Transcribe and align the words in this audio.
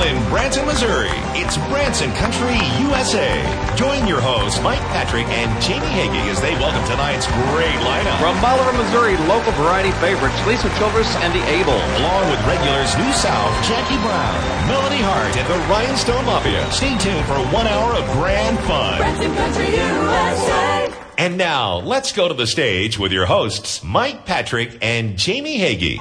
country 0.00 0.12
music 0.12 0.24
hall 0.24 0.24
in 0.24 0.30
Branson, 0.30 0.66
Missouri. 0.66 1.10
It's 1.36 1.56
Branson 1.68 2.10
Country 2.12 2.56
USA. 2.88 3.28
Join 3.76 4.06
your 4.06 4.20
hosts, 4.20 4.60
Mike 4.62 4.80
Patrick 4.92 5.26
and 5.28 5.50
Jamie 5.62 5.86
Hagee, 5.86 6.30
as 6.30 6.40
they 6.40 6.52
welcome 6.54 6.84
tonight's 6.88 7.26
great 7.52 7.76
lineup. 7.84 8.18
From 8.18 8.40
Bolivar, 8.40 8.72
Missouri, 8.76 9.16
local 9.28 9.52
variety 9.52 9.92
favorites 10.00 10.36
Lisa 10.46 10.68
Childress 10.78 11.14
and 11.20 11.32
the 11.34 11.42
Able. 11.48 11.80
Along 12.00 12.30
with 12.30 12.40
regulars 12.46 12.96
New 12.96 13.12
South, 13.12 13.52
Jackie 13.66 13.98
Brown, 14.00 14.36
Melody 14.68 15.02
Hart, 15.02 15.36
and 15.36 15.46
the 15.48 15.58
Rhinestone 15.68 16.24
Mafia. 16.24 16.70
Stay 16.72 16.96
tuned 16.98 17.24
for 17.26 17.38
one 17.52 17.66
hour 17.66 17.94
of 17.94 18.04
grand 18.12 18.58
fun. 18.60 18.98
Branson 18.98 19.34
Country 19.34 19.70
USA. 19.70 20.92
And 21.18 21.36
now, 21.36 21.80
let's 21.80 22.12
go 22.12 22.28
to 22.28 22.34
the 22.34 22.46
stage 22.46 22.98
with 22.98 23.12
your 23.12 23.26
hosts, 23.26 23.84
Mike 23.84 24.24
Patrick 24.24 24.78
and 24.80 25.18
Jamie 25.18 25.58
Hagee. 25.58 26.00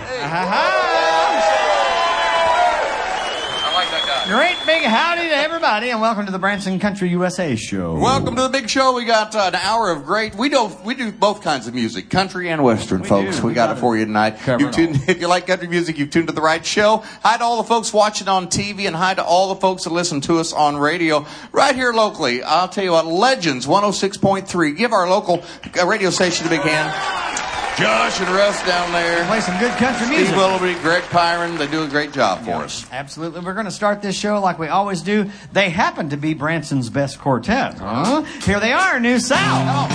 Great 4.29 4.57
big 4.63 4.83
howdy 4.83 5.27
to 5.27 5.35
everybody, 5.35 5.89
and 5.89 5.99
welcome 5.99 6.27
to 6.27 6.31
the 6.31 6.37
Branson 6.37 6.77
Country 6.77 7.09
USA 7.09 7.55
show. 7.55 7.97
Welcome 7.97 8.35
to 8.35 8.43
the 8.43 8.49
big 8.49 8.69
show. 8.69 8.93
We 8.93 9.05
got 9.05 9.33
uh, 9.33 9.49
an 9.51 9.55
hour 9.55 9.89
of 9.89 10.05
great. 10.05 10.35
We 10.35 10.49
do 10.49 10.69
we 10.85 10.93
do 10.93 11.11
both 11.11 11.41
kinds 11.41 11.65
of 11.65 11.73
music, 11.73 12.11
country 12.11 12.47
and 12.51 12.63
western, 12.63 13.03
folks. 13.03 13.37
do. 13.37 13.41
We, 13.41 13.49
We 13.49 13.53
got 13.55 13.75
it 13.75 13.79
for 13.79 13.97
you 13.97 14.05
tonight. 14.05 14.37
cover 14.37 14.61
You 14.61 14.69
it 14.69 14.73
tuned, 14.73 15.01
if 15.09 15.19
you 15.19 15.27
like 15.27 15.47
country 15.47 15.67
music, 15.67 15.97
you've 15.97 16.11
tuned 16.11 16.27
to 16.27 16.33
the 16.35 16.43
right 16.43 16.63
show. 16.63 16.97
Hi 17.23 17.37
to 17.37 17.43
all 17.43 17.57
the 17.57 17.67
folks 17.67 17.91
watching 17.91 18.27
on 18.27 18.49
TV, 18.49 18.85
and 18.85 18.95
hi 18.95 19.15
to 19.15 19.23
all 19.23 19.51
the 19.51 19.59
folks 19.59 19.85
that 19.85 19.93
listen 19.93 20.21
to 20.21 20.37
us 20.37 20.53
on 20.53 20.77
radio 20.77 21.25
right 21.51 21.73
here 21.73 21.91
locally. 21.91 22.43
I'll 22.43 22.69
tell 22.69 22.83
you 22.83 22.91
what, 22.91 23.07
Legends 23.07 23.65
106.3. 23.65 24.77
Give 24.77 24.93
our 24.93 25.09
local 25.09 25.43
uh, 25.75 25.87
radio 25.87 26.11
station 26.11 26.45
a 26.45 26.49
big 26.51 26.61
hand. 26.61 27.48
Josh 27.79 28.19
and 28.19 28.29
Russ 28.29 28.61
down 28.65 28.91
there. 28.91 29.25
Play 29.27 29.39
some 29.39 29.57
good 29.57 29.71
country 29.77 30.07
music. 30.09 30.27
Steve 30.27 30.37
Willoughby, 30.37 30.73
Greg 30.81 31.03
Pyron, 31.03 31.57
they 31.57 31.67
do 31.67 31.83
a 31.83 31.87
great 31.87 32.11
job 32.11 32.43
for 32.43 32.55
us. 32.55 32.85
Absolutely. 32.91 33.39
We're 33.39 33.53
going 33.53 33.67
to 33.67 33.71
start 33.71 34.01
this 34.01 34.17
show 34.17 34.41
like 34.41 34.59
we 34.59 34.67
always 34.67 35.01
do. 35.01 35.31
They 35.53 35.69
happen 35.69 36.09
to 36.09 36.17
be 36.17 36.33
Branson's 36.33 36.89
best 36.89 37.19
quartet. 37.19 37.77
Huh? 37.77 38.23
Here 38.43 38.59
they 38.59 38.73
are, 38.73 38.99
New 38.99 39.17
South. 39.17 39.39
Oh. 39.65 39.87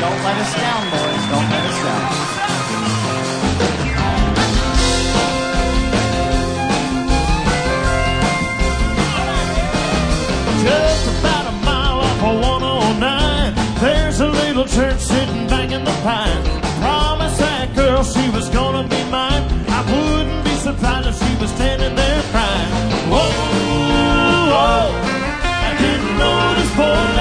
Don't 0.00 0.22
let 0.24 0.36
us 0.36 0.54
down, 0.56 0.90
boys. 0.90 1.26
Don't 1.30 1.48
let 1.48 1.64
us 1.64 1.82
down. 1.84 2.10
Just 10.64 11.20
about 11.20 11.46
a 11.46 11.52
mile 11.64 12.00
off 12.00 12.22
of 12.22 12.40
109, 12.40 13.54
there's 13.80 14.20
a 14.20 14.28
little 14.28 14.64
church 14.66 14.98
sitting 14.98 15.46
back 15.46 15.70
in 15.70 15.84
the 15.84 15.92
pine. 16.02 16.59
Girl 17.74 18.02
she 18.02 18.28
was 18.30 18.48
gonna 18.50 18.86
be 18.88 19.02
mine. 19.10 19.44
I 19.68 19.80
wouldn't 19.90 20.44
be 20.44 20.54
surprised 20.56 21.08
if 21.08 21.16
she 21.18 21.34
was 21.40 21.50
standing 21.50 21.94
there 21.94 22.22
crying. 22.32 22.70
Whoa, 23.10 23.30
whoa, 24.52 24.90
I 25.66 25.70
didn't 25.78 26.14
know 26.18 26.54
this 26.58 26.70
Ford 26.76 27.20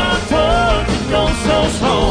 could 0.88 1.06
go 1.10 1.24
so 1.48 1.58
slow. 1.80 2.04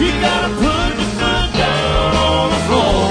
You 0.00 0.10
gotta 0.20 0.50
put 0.62 0.92
your 1.00 1.10
foot 1.18 1.48
down 1.58 2.10
on 2.16 2.50
the 2.54 2.60
floor. 2.68 3.02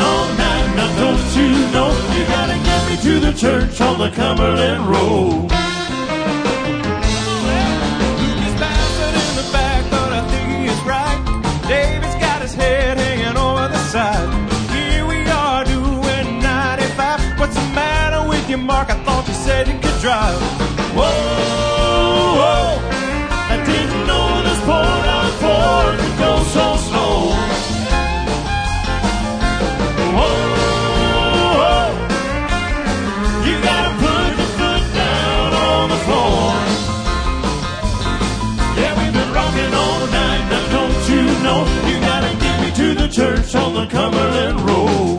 All 0.00 0.26
night. 0.36 0.68
You 2.16 2.24
gotta 2.26 2.58
get 2.68 2.80
me 2.88 2.96
to 3.02 3.20
the 3.20 3.32
church 3.32 3.80
on 3.80 3.98
the 3.98 4.10
Cumberland 4.10 4.86
Road. 4.88 5.53
Matter 18.56 18.60
with 18.60 18.60
you, 18.60 18.66
Mark? 18.66 18.90
I 18.90 18.94
thought 19.04 19.26
you 19.28 19.34
said 19.34 19.68
you 19.68 19.74
could 19.74 20.00
drive. 20.00 20.40
Whoa, 20.94 21.10
whoa. 22.40 22.78
I 23.50 23.56
didn't 23.64 24.06
know 24.06 24.42
this 24.42 24.60
poor 24.64 24.98
out 25.14 25.32
Ford 25.42 25.98
could 25.98 26.16
go 26.18 26.32
so 26.54 26.76
slow. 26.86 27.32
Whoa. 30.16 30.62
You 33.46 33.54
gotta 33.62 33.92
put 34.04 34.30
your 34.38 34.50
foot 34.58 34.84
down 34.94 35.48
on 35.54 35.84
the 35.90 36.00
floor. 36.06 36.54
Yeah, 38.78 38.92
we've 38.98 39.12
been 39.12 39.32
rocking 39.32 39.74
all 39.74 40.06
night. 40.06 40.42
Now 40.50 40.64
don't 40.76 41.02
you 41.10 41.22
know 41.42 41.58
you 41.88 41.96
gotta 42.00 42.32
get 42.44 42.56
me 42.62 42.70
to 42.80 42.94
the 43.02 43.08
church 43.08 43.54
on 43.54 43.74
the 43.74 43.86
Cumberland 43.86 44.60
Road. 44.60 45.13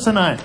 Us 0.00 0.04
tonight? 0.04 0.40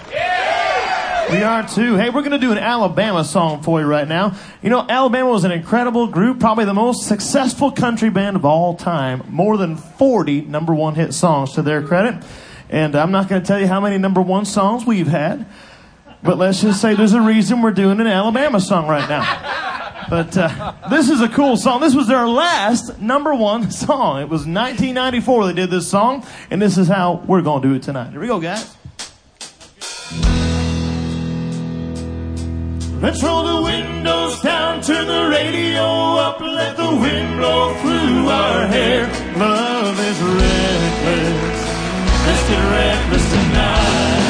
We 1.32 1.42
are 1.42 1.68
too. 1.68 1.96
Hey, 1.96 2.10
we're 2.10 2.22
going 2.22 2.32
to 2.32 2.38
do 2.38 2.52
an 2.52 2.58
Alabama 2.58 3.24
song 3.24 3.64
for 3.64 3.80
you 3.80 3.88
right 3.88 4.08
now. 4.08 4.36
You 4.62 4.70
know, 4.70 4.86
Alabama 4.88 5.30
was 5.30 5.44
an 5.44 5.52
incredible 5.52 6.08
group, 6.08 6.40
probably 6.40 6.66
the 6.66 6.74
most 6.74 7.08
successful 7.08 7.72
country 7.72 8.10
band 8.10 8.36
of 8.36 8.46
all 8.46 8.76
time. 8.76 9.24
More 9.30 9.58
than 9.58 9.76
40 9.76 10.42
number 10.42 10.74
one 10.74 10.96
hit 10.96 11.14
songs 11.14 11.54
to 11.54 11.62
their 11.62 11.82
credit. 11.82 12.24
And 12.70 12.96
I'm 12.96 13.12
not 13.12 13.28
going 13.28 13.42
to 13.42 13.48
tell 13.48 13.60
you 13.60 13.68
how 13.68 13.82
many 13.82 13.98
number 13.98 14.22
one 14.22 14.46
songs 14.46 14.86
we've 14.86 15.08
had, 15.08 15.48
but 16.22 16.38
let's 16.38 16.62
just 16.62 16.82
say 16.82 16.94
there's 16.94 17.14
a 17.14 17.22
reason 17.22 17.62
we're 17.62 17.72
doing 17.72 18.00
an 18.00 18.08
Alabama 18.08 18.60
song 18.60 18.88
right 18.88 19.08
now. 19.10 19.62
But 20.08 20.38
uh, 20.38 20.76
this 20.92 21.10
is 21.10 21.22
a 21.22 21.28
cool 21.28 21.58
song. 21.58 21.82
This 21.82 21.96
was 21.96 22.08
their 22.08 22.28
last 22.28 23.02
number 23.02 23.34
one 23.34 23.72
song. 23.72 24.22
It 24.22 24.30
was 24.30 24.42
1994 24.42 25.48
they 25.48 25.54
did 25.54 25.72
this 25.72 25.90
song, 25.90 26.24
and 26.52 26.62
this 26.62 26.78
is 26.78 26.88
how 26.88 27.24
we're 27.26 27.42
going 27.42 27.64
to 27.64 27.68
do 27.70 27.74
it 27.74 27.82
tonight. 27.82 28.12
Here 28.12 28.20
we 28.20 28.28
go, 28.28 28.40
guys. 28.40 28.78
Let's 33.02 33.22
roll 33.22 33.44
the 33.44 33.62
windows 33.62 34.42
down, 34.42 34.82
turn 34.82 35.08
the 35.08 35.28
radio 35.30 35.84
up, 35.84 36.40
let 36.40 36.78
the 36.78 36.90
wind 36.96 37.38
blow 37.38 37.74
through 37.82 38.30
our 38.30 38.68
hair. 38.68 39.06
Love 39.38 40.00
is 40.00 40.22
reckless. 40.22 41.60
Let's 42.26 42.50
get 42.50 42.64
reckless 42.72 43.30
tonight. 43.32 44.25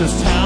this 0.00 0.22
town. 0.22 0.39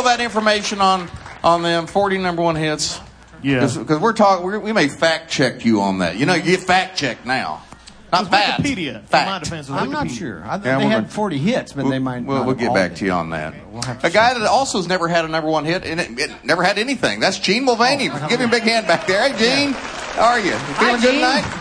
Google 0.00 0.16
that 0.16 0.20
information 0.22 0.80
on 0.80 1.08
on 1.44 1.62
them 1.62 1.86
40 1.86 2.18
number 2.18 2.42
one 2.42 2.56
hits? 2.56 3.00
Yeah. 3.42 3.60
Because 3.66 3.98
we're 4.00 4.12
talking, 4.12 4.44
we're, 4.44 4.58
we 4.58 4.72
may 4.72 4.88
fact 4.88 5.30
check 5.30 5.64
you 5.64 5.80
on 5.80 5.98
that. 5.98 6.16
You 6.16 6.26
know, 6.26 6.34
you 6.34 6.42
get 6.42 6.60
fact 6.60 6.98
checked 6.98 7.24
now. 7.26 7.62
Not 8.12 8.22
It's 8.22 8.30
bad. 8.30 8.60
Wikipedia. 8.60 8.88
In 8.88 8.94
my 8.94 9.00
Fact. 9.02 9.44
defense, 9.44 9.68
it 9.68 9.72
I'm 9.72 9.90
not 9.92 10.10
sure. 10.10 10.42
I, 10.44 10.54
Yeah, 10.56 10.58
they 10.58 10.70
had 10.86 10.90
gonna- 11.04 11.08
40 11.08 11.38
hits, 11.38 11.72
but 11.72 11.88
they 11.88 12.00
might. 12.00 12.24
We'll, 12.24 12.38
not 12.38 12.46
we'll 12.46 12.56
get 12.56 12.74
back 12.74 12.96
to 12.96 13.04
you 13.04 13.12
on 13.12 13.30
that. 13.30 13.54
We'll 13.70 13.82
a 14.02 14.10
guy 14.10 14.34
that 14.34 14.42
also 14.48 14.78
has 14.78 14.88
never 14.88 15.06
had 15.06 15.24
a 15.24 15.28
number 15.28 15.48
one 15.48 15.64
hit 15.64 15.84
and 15.84 16.00
it, 16.00 16.18
it 16.18 16.44
never 16.44 16.62
had 16.64 16.76
anything. 16.78 17.20
That's 17.20 17.38
Gene 17.38 17.64
Mulvaney. 17.64 18.08
Give 18.28 18.40
him 18.40 18.48
a 18.48 18.50
big 18.50 18.64
hand 18.64 18.86
back 18.88 19.06
there. 19.06 19.28
Hey, 19.32 19.38
Gene. 19.38 19.72
How 19.74 20.22
are 20.26 20.40
you? 20.40 20.50
You 20.50 20.58
feeling 20.58 21.00
good 21.00 21.10
Gene. 21.12 21.14
tonight? 21.20 21.59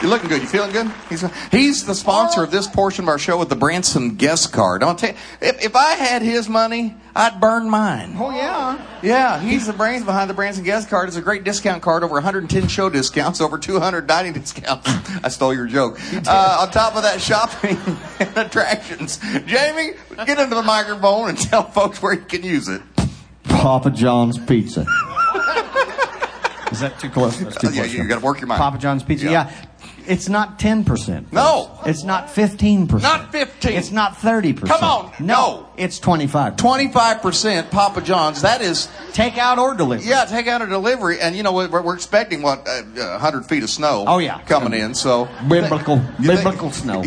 You're 0.00 0.08
looking 0.10 0.30
good. 0.30 0.40
You 0.40 0.48
feeling 0.48 0.72
good? 0.72 0.90
He's 1.10 1.22
he's 1.50 1.84
the 1.84 1.94
sponsor 1.94 2.42
of 2.42 2.50
this 2.50 2.66
portion 2.66 3.04
of 3.04 3.08
our 3.10 3.18
show 3.18 3.38
with 3.38 3.50
the 3.50 3.56
Branson 3.56 4.14
guest 4.14 4.50
card. 4.50 4.82
I'll 4.82 4.94
tell 4.94 5.10
you, 5.10 5.16
if, 5.42 5.62
if 5.62 5.76
I 5.76 5.90
had 5.92 6.22
his 6.22 6.48
money, 6.48 6.94
I'd 7.14 7.38
burn 7.38 7.68
mine. 7.68 8.14
Oh, 8.18 8.30
yeah. 8.30 8.82
Yeah, 9.02 9.38
he's 9.40 9.66
the 9.66 9.74
brains 9.74 10.04
behind 10.04 10.30
the 10.30 10.34
Branson 10.34 10.64
guest 10.64 10.88
card. 10.88 11.08
It's 11.08 11.18
a 11.18 11.20
great 11.20 11.44
discount 11.44 11.82
card, 11.82 12.02
over 12.02 12.14
110 12.14 12.68
show 12.68 12.88
discounts, 12.88 13.42
over 13.42 13.58
200 13.58 14.06
dining 14.06 14.32
discounts. 14.40 14.88
I 15.22 15.28
stole 15.28 15.52
your 15.52 15.66
joke. 15.66 16.00
Uh, 16.26 16.58
on 16.62 16.70
top 16.70 16.96
of 16.96 17.02
that, 17.02 17.20
shopping 17.20 17.76
and 18.20 18.36
attractions. 18.38 19.18
Jamie, 19.44 19.92
get 20.24 20.38
into 20.38 20.54
the 20.54 20.62
microphone 20.62 21.28
and 21.28 21.36
tell 21.38 21.64
folks 21.70 22.00
where 22.00 22.14
you 22.14 22.22
can 22.22 22.42
use 22.42 22.68
it. 22.68 22.80
Papa 23.44 23.90
John's 23.90 24.38
Pizza. 24.38 24.80
Is 26.72 26.80
that 26.80 26.98
too 27.00 27.10
close? 27.10 27.36
That's 27.38 27.56
too 27.56 27.66
Uh, 27.66 27.70
yeah, 27.72 27.82
close. 27.82 27.94
you 27.94 28.04
gotta 28.08 28.20
work 28.24 28.40
your 28.40 28.46
mind. 28.46 28.60
Papa 28.60 28.78
John's 28.78 29.02
Pizza. 29.02 29.26
Yeah. 29.26 29.32
Yeah. 29.50 29.64
It's 30.10 30.28
not 30.28 30.58
10%. 30.58 31.32
No. 31.32 31.70
It's 31.86 32.02
not 32.02 32.26
15%. 32.26 33.00
Not 33.00 33.30
15. 33.30 33.72
It's 33.72 33.92
not 33.92 34.14
30%. 34.16 34.66
Come 34.66 34.82
on. 34.82 35.12
No. 35.20 35.68
It's 35.76 36.00
25. 36.00 36.56
25% 36.56 37.70
Papa 37.70 38.00
John's. 38.00 38.42
That 38.42 38.60
is, 38.60 38.88
Take 39.12 39.38
out 39.38 39.60
or 39.60 39.74
delivery. 39.74 40.08
yeah, 40.08 40.24
take 40.24 40.48
out 40.48 40.62
a 40.62 40.66
delivery. 40.66 41.20
And 41.20 41.36
you 41.36 41.44
know, 41.44 41.52
we're, 41.52 41.68
we're 41.80 41.94
expecting, 41.94 42.42
what, 42.42 42.66
uh, 42.68 42.82
100 42.82 43.46
feet 43.46 43.62
of 43.62 43.70
snow 43.70 44.04
Oh, 44.08 44.18
yeah. 44.18 44.40
coming 44.42 44.74
in. 44.74 44.94
So, 44.96 45.28
Biblical, 45.48 46.02
biblical 46.20 46.72
snow. 46.72 47.02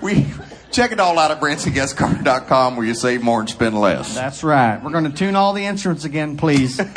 we 0.00 0.26
check 0.70 0.92
it 0.92 1.00
all 1.00 1.18
out 1.18 1.32
at 1.32 1.40
BransonGuestCard.com 1.40 2.76
where 2.76 2.86
you 2.86 2.94
save 2.94 3.22
more 3.22 3.40
and 3.40 3.50
spend 3.50 3.76
less. 3.78 4.14
That's 4.14 4.44
right. 4.44 4.80
We're 4.82 4.92
going 4.92 5.10
to 5.10 5.16
tune 5.16 5.34
all 5.34 5.52
the 5.52 5.66
instruments 5.66 6.04
again, 6.04 6.36
please. 6.36 6.80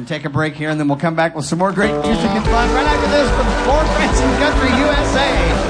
and 0.00 0.08
take 0.08 0.24
a 0.24 0.30
break 0.30 0.54
here, 0.54 0.70
and 0.70 0.80
then 0.80 0.88
we'll 0.88 0.96
come 0.96 1.14
back 1.14 1.36
with 1.36 1.44
some 1.44 1.58
more 1.58 1.72
great 1.72 1.92
music 1.92 2.30
and 2.30 2.44
fun 2.46 2.72
right 2.72 2.86
after 2.86 3.10
this 3.10 3.28
from 3.36 3.46
Fort 3.68 3.86
Branson 3.96 4.32
Country, 4.40 4.70
USA. 4.80 5.69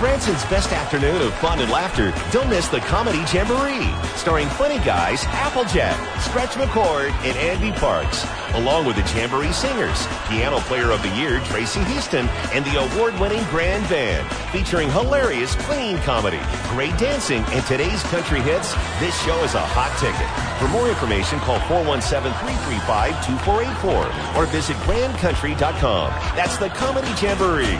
Branson's 0.00 0.42
best 0.44 0.72
afternoon 0.72 1.20
of 1.20 1.34
fun 1.34 1.60
and 1.60 1.70
laughter, 1.70 2.14
don't 2.32 2.48
miss 2.48 2.68
the 2.68 2.80
Comedy 2.80 3.22
Jamboree, 3.30 3.92
starring 4.16 4.48
funny 4.48 4.78
guys 4.78 5.26
Applejack, 5.26 5.94
Stretch 6.22 6.52
McCord, 6.52 7.10
and 7.22 7.36
Andy 7.36 7.70
Parks, 7.78 8.26
along 8.54 8.86
with 8.86 8.96
the 8.96 9.02
Jamboree 9.14 9.52
Singers, 9.52 10.06
Piano 10.26 10.58
Player 10.60 10.90
of 10.90 11.02
the 11.02 11.10
Year 11.10 11.38
Tracy 11.40 11.84
Houston, 11.84 12.26
and 12.54 12.64
the 12.64 12.80
award-winning 12.80 13.44
Grand 13.50 13.86
Band, 13.90 14.26
featuring 14.50 14.90
hilarious 14.90 15.54
clean 15.66 15.98
comedy, 15.98 16.40
great 16.70 16.96
dancing, 16.96 17.44
and 17.48 17.62
today's 17.66 18.02
country 18.04 18.40
hits. 18.40 18.72
This 19.00 19.14
show 19.22 19.44
is 19.44 19.52
a 19.52 19.60
hot 19.60 19.94
ticket. 20.00 20.30
For 20.58 20.68
more 20.72 20.88
information, 20.88 21.38
call 21.40 21.58
417-335-2484 21.68 24.34
or 24.34 24.46
visit 24.46 24.78
grandcountry.com. 24.78 26.10
That's 26.34 26.56
the 26.56 26.70
Comedy 26.70 27.12
Jamboree. 27.20 27.78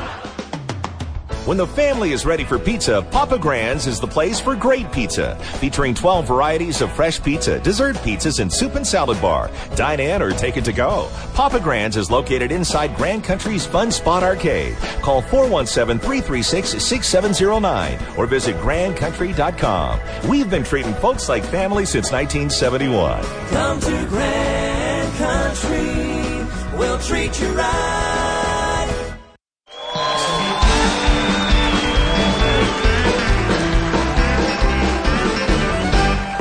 When 1.51 1.59
the 1.59 1.67
family 1.67 2.13
is 2.13 2.25
ready 2.25 2.45
for 2.45 2.61
pizza, 2.61 3.05
Papa 3.11 3.37
Grand's 3.37 3.89
is 3.89 3.99
the 3.99 4.07
place 4.07 4.39
for 4.39 4.55
great 4.55 4.93
pizza. 4.93 5.35
Featuring 5.59 5.95
12 5.95 6.29
varieties 6.29 6.81
of 6.81 6.93
fresh 6.93 7.21
pizza, 7.21 7.59
dessert 7.59 7.97
pizzas, 7.97 8.39
and 8.39 8.53
soup 8.53 8.77
and 8.77 8.87
salad 8.87 9.21
bar. 9.21 9.51
Dine 9.75 9.99
in 9.99 10.23
or 10.23 10.31
take 10.31 10.57
it 10.57 10.65
to 10.67 10.73
go. 10.73 11.09
Papa 11.35 11.59
Grand's 11.59 11.97
is 11.97 12.09
located 12.09 12.53
inside 12.53 12.95
Grand 12.95 13.25
Country's 13.25 13.67
Fun 13.67 13.91
Spot 13.91 14.23
Arcade. 14.23 14.77
Call 15.03 15.23
417-336-6709 15.23 18.17
or 18.17 18.27
visit 18.27 18.55
grandcountry.com. 18.59 20.29
We've 20.29 20.49
been 20.49 20.63
treating 20.63 20.95
folks 20.95 21.29
like 21.29 21.43
family 21.47 21.85
since 21.85 22.13
1971. 22.13 23.25
Come 23.49 23.81
to 23.81 24.07
Grand 24.09 25.17
Country. 25.17 26.47
We'll 26.79 27.01
treat 27.01 27.41
you 27.41 27.49
right. 27.49 28.10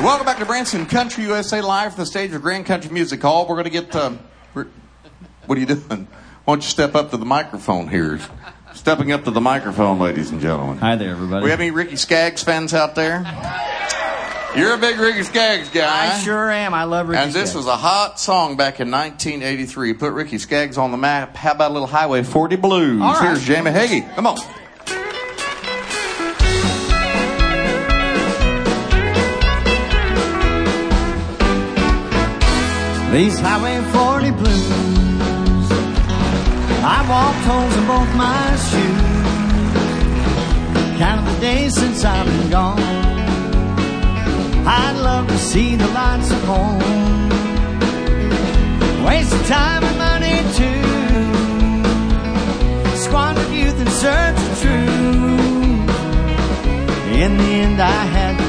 Welcome 0.09 0.25
back 0.25 0.39
to 0.39 0.45
Branson 0.45 0.87
Country 0.87 1.25
USA 1.25 1.61
Live 1.61 1.93
from 1.93 1.99
the 2.01 2.05
stage 2.07 2.33
of 2.33 2.41
Grand 2.41 2.65
Country 2.65 2.89
Music 2.89 3.21
Hall. 3.21 3.45
We're 3.47 3.53
going 3.61 3.65
to 3.65 3.69
get. 3.69 3.95
Uh, 3.95 4.13
what 4.53 5.55
are 5.55 5.61
you 5.61 5.67
doing? 5.67 6.07
Why 6.45 6.55
don't 6.55 6.63
you 6.63 6.67
step 6.67 6.95
up 6.95 7.11
to 7.11 7.17
the 7.17 7.27
microphone 7.27 7.87
here? 7.89 8.19
Stepping 8.73 9.11
up 9.11 9.25
to 9.25 9.31
the 9.31 9.39
microphone, 9.39 9.99
ladies 9.99 10.31
and 10.31 10.41
gentlemen. 10.41 10.79
Hi 10.79 10.95
there, 10.95 11.11
everybody. 11.11 11.43
We 11.43 11.51
have 11.51 11.59
any 11.59 11.69
Ricky 11.69 11.95
Skaggs 11.95 12.41
fans 12.41 12.73
out 12.73 12.95
there? 12.95 13.19
You're 14.57 14.73
a 14.73 14.79
big 14.79 14.97
Ricky 14.97 15.21
Skaggs 15.21 15.69
guy. 15.69 16.15
I 16.15 16.17
sure 16.21 16.49
am. 16.49 16.73
I 16.73 16.85
love 16.85 17.07
Ricky 17.07 17.21
And 17.21 17.31
this 17.31 17.51
Skaggs. 17.51 17.55
was 17.57 17.67
a 17.67 17.77
hot 17.77 18.19
song 18.19 18.57
back 18.57 18.79
in 18.79 18.89
1983. 18.89 19.93
Put 19.93 20.13
Ricky 20.13 20.39
Skaggs 20.39 20.79
on 20.79 20.89
the 20.89 20.97
map. 20.97 21.35
How 21.35 21.51
about 21.51 21.69
a 21.69 21.73
little 21.73 21.87
Highway 21.87 22.23
40 22.23 22.55
Blues? 22.55 22.99
Right. 22.99 23.21
Here's 23.21 23.45
Jamie 23.45 23.69
Hagee. 23.69 24.11
Come 24.15 24.25
on. 24.25 24.39
These 33.11 33.39
Highway 33.39 33.81
40 33.91 34.31
blues. 34.31 34.69
I 36.81 36.99
walked 37.09 37.43
holes 37.49 37.75
in 37.75 37.87
both 37.87 38.15
my 38.15 38.55
shoes. 38.69 39.19
Count 40.99 41.25
the 41.25 41.39
days 41.41 41.73
since 41.73 42.05
I've 42.05 42.27
been 42.27 42.49
gone. 42.51 42.79
I'd 44.67 44.97
love 45.01 45.27
to 45.27 45.37
see 45.39 45.75
the 45.75 45.87
lights 45.87 46.29
of 46.29 46.43
home. 46.43 47.29
Wasted 49.03 49.45
time 49.47 49.83
and 49.83 49.97
money 49.97 50.43
too. 50.59 50.83
Squandered 52.95 53.51
youth 53.51 53.79
in 53.81 53.87
search 53.87 54.37
of 54.37 54.59
truth. 54.61 55.89
In 57.23 57.37
the 57.39 57.49
end, 57.63 57.81
I 57.81 58.05
had 58.05 58.48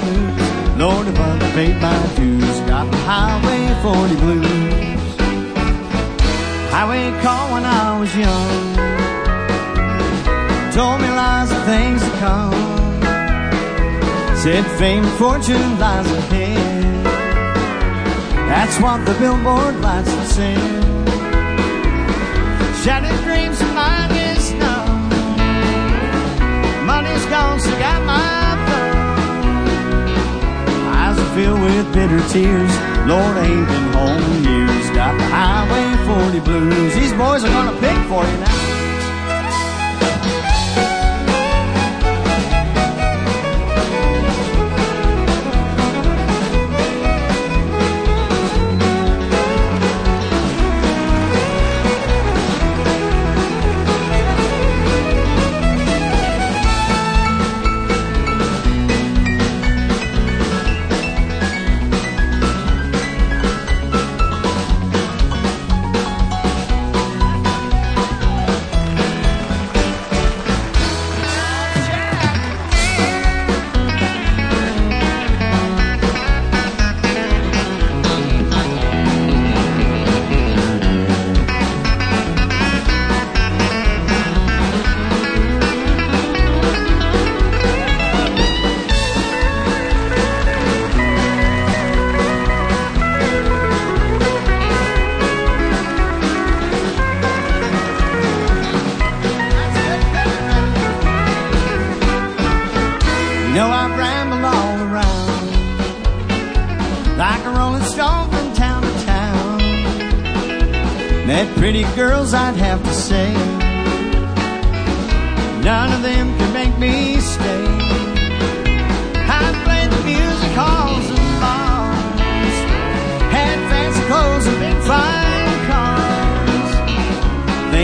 Lord 0.80 1.08
above, 1.08 1.42
I 1.42 1.52
paid 1.52 1.76
my 1.76 2.06
dues. 2.16 2.60
Got 2.60 2.90
the 2.90 2.96
Highway 3.04 3.62
40 3.82 4.16
blues. 4.16 5.16
Highway 6.72 7.12
call 7.20 7.52
when 7.52 7.64
I 7.66 8.00
was 8.00 8.16
young. 8.16 8.60
Told 10.72 11.02
me 11.02 11.08
lies 11.10 11.50
of 11.52 11.62
things 11.64 12.00
to 12.02 12.10
come. 12.24 12.54
Said 14.42 14.64
fame 14.78 15.04
and 15.04 15.18
fortune 15.18 15.78
lies 15.78 16.10
ahead. 16.12 17.04
That's 18.48 18.80
what 18.80 19.04
the 19.04 19.12
billboard 19.20 19.76
lights 19.82 20.10
had 20.10 20.28
said. 20.36 20.94
Shattered 22.82 23.22
dreams 23.26 23.60
of 23.60 23.74
mine 23.74 24.12
is 24.32 24.54
numb. 24.54 25.10
Money's 26.86 27.26
gone, 27.26 27.60
so 27.60 27.70
got 27.78 28.02
my 28.06 28.29
bitter 32.20 32.32
tears. 32.32 32.70
Lord, 33.06 33.36
ain't 33.38 33.66
been 33.66 33.92
home 33.92 34.22
in 34.32 34.44
years. 34.44 34.90
Got 34.90 35.16
the 35.18 35.24
Highway 35.24 36.30
40 36.32 36.40
blues. 36.40 36.94
These 36.94 37.12
boys 37.12 37.44
are 37.44 37.48
gonna 37.48 37.78
pick 37.80 37.96
for 38.08 38.24
you 38.24 38.36
now. 38.38 38.59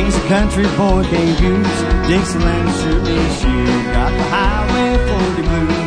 Things 0.06 0.24
a 0.24 0.28
country 0.28 0.62
boy 0.76 1.02
can't 1.02 1.40
use. 1.40 2.06
Dixieland 2.06 2.70
sure 2.80 3.00
is 3.00 3.42
you. 3.42 3.64
Got 3.92 4.12
the 4.12 4.22
highway 4.30 5.34
40 5.34 5.42
blues. 5.42 5.85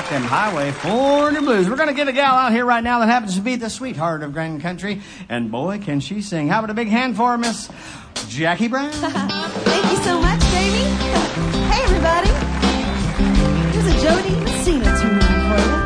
Got 0.00 0.08
them 0.08 0.22
Highway 0.22 0.70
40 0.70 1.40
blues. 1.40 1.68
We're 1.68 1.76
going 1.76 1.90
to 1.90 1.94
get 1.94 2.08
a 2.08 2.12
gal 2.12 2.34
out 2.34 2.52
here 2.52 2.64
right 2.64 2.82
now 2.82 3.00
that 3.00 3.08
happens 3.08 3.34
to 3.34 3.42
be 3.42 3.56
the 3.56 3.68
sweetheart 3.68 4.22
of 4.22 4.32
Grand 4.32 4.62
Country, 4.62 5.02
and 5.28 5.50
boy, 5.50 5.78
can 5.78 6.00
she 6.00 6.22
sing. 6.22 6.48
How 6.48 6.60
about 6.60 6.70
a 6.70 6.74
big 6.74 6.88
hand 6.88 7.18
for 7.18 7.36
Miss 7.36 7.68
Jackie 8.26 8.68
Brown? 8.68 8.90
Thank 8.92 9.92
you 9.92 9.98
so 9.98 10.18
much, 10.22 10.40
baby. 10.52 10.84
hey, 11.68 11.82
everybody. 11.84 12.30
Here's 13.74 13.84
a 13.84 14.00
Jo 14.00 14.22
Dee 14.22 14.40
Messina 14.40 14.84
tune 14.84 15.20
for 15.20 15.60
you. 15.68 15.80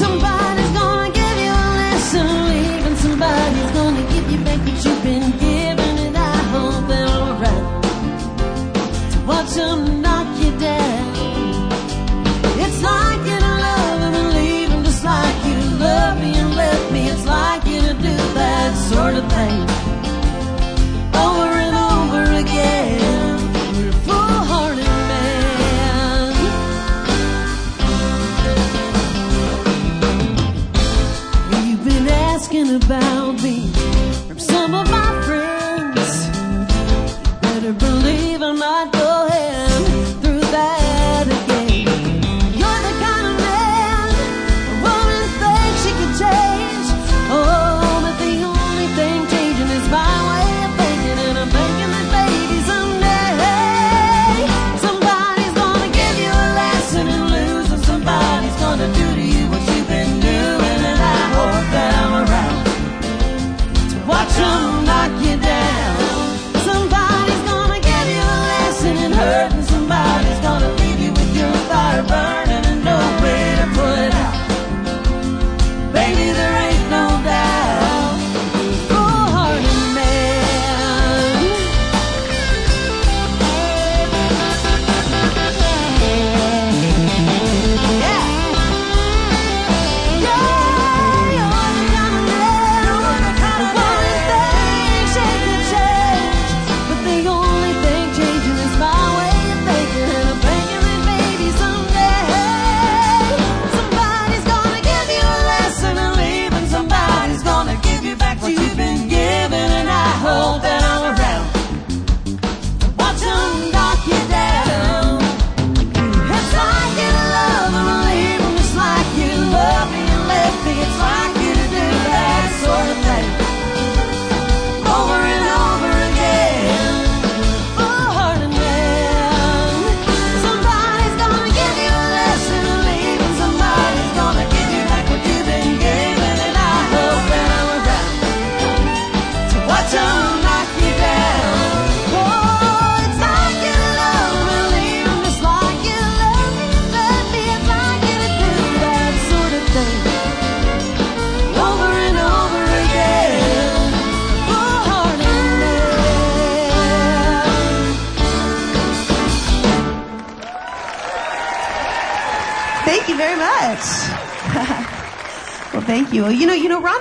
Somebody's 0.00 0.72
gonna 0.72 1.12
give 1.12 1.38
you 1.38 1.52
a 1.52 1.70
lesson, 1.78 2.26
leaving 2.48 2.96
somebody's 2.96 3.70
gonna 3.70 4.02
give 4.10 4.32
you 4.32 4.38
back 4.44 4.58
what 4.58 4.84
you've 4.84 5.02
been 5.04 5.19
about 32.90 33.42
me 33.42 33.68
from 34.26 34.38
some 34.38 34.74
of 34.74 34.90
my 34.90 35.22
friends. 35.22 36.26
Better 37.40 37.72
believe 37.72 38.42
I'm 38.42 38.58
not 38.58 38.92
going 38.92 39.09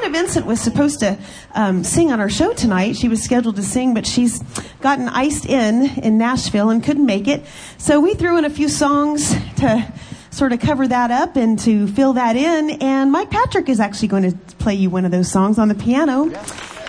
Rhonda 0.10 0.14
Vincent 0.14 0.46
was 0.48 0.60
supposed 0.60 1.00
to 1.02 1.18
um, 1.54 1.84
sing 1.84 2.12
on 2.12 2.20
our 2.20 2.30
show 2.30 2.54
tonight. 2.54 2.96
She 2.96 3.08
was 3.08 3.22
scheduled 3.22 3.58
to 3.58 3.64
sing, 3.64 3.94
but 3.94 4.08
she's 4.08 4.42
gotten 4.82 5.08
iced 5.08 5.46
in 5.46 5.86
in 6.00 6.18
Nashville 6.18 6.70
and 6.72 6.84
couldn't 6.84 7.06
make 7.06 7.28
it. 7.28 7.46
So 7.78 8.00
we 8.00 8.16
threw 8.16 8.38
in 8.38 8.46
a 8.46 8.50
few 8.50 8.70
songs 8.70 9.30
to 9.58 9.94
sort 10.32 10.52
of 10.52 10.62
cover 10.62 10.88
that 10.88 11.12
up 11.12 11.36
and 11.36 11.60
to 11.60 11.88
fill 11.88 12.14
that 12.14 12.36
in. 12.36 12.72
And 12.82 13.12
Mike 13.12 13.30
Patrick 13.30 13.70
is 13.70 13.80
actually 13.80 14.08
going 14.08 14.32
to 14.32 14.56
play 14.56 14.74
you 14.74 14.90
one 14.90 15.06
of 15.06 15.12
those 15.12 15.32
songs 15.32 15.60
on 15.60 15.68
the 15.68 15.76
piano. 15.76 16.26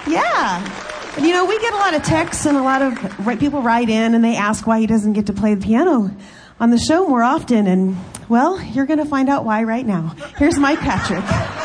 Yeah. 0.06 1.14
And, 1.16 1.26
you 1.26 1.32
know, 1.32 1.44
we 1.44 1.58
get 1.60 1.74
a 1.74 1.78
lot 1.78 1.94
of 1.94 2.02
texts 2.02 2.46
and 2.46 2.56
a 2.56 2.62
lot 2.62 2.80
of 2.80 3.38
people 3.38 3.60
write 3.60 3.90
in 3.90 4.14
and 4.14 4.24
they 4.24 4.36
ask 4.36 4.66
why 4.66 4.80
he 4.80 4.86
doesn't 4.86 5.12
get 5.12 5.26
to 5.26 5.34
play 5.34 5.54
the 5.54 5.64
piano 5.64 6.10
on 6.58 6.70
the 6.70 6.78
show 6.78 7.06
more 7.06 7.22
often. 7.22 7.66
And, 7.66 7.98
well, 8.30 8.62
you're 8.62 8.86
going 8.86 8.98
to 9.00 9.04
find 9.04 9.28
out 9.28 9.44
why 9.44 9.62
right 9.64 9.86
now. 9.86 10.14
Here's 10.38 10.58
Mike 10.58 10.78
Patrick. 10.78 11.59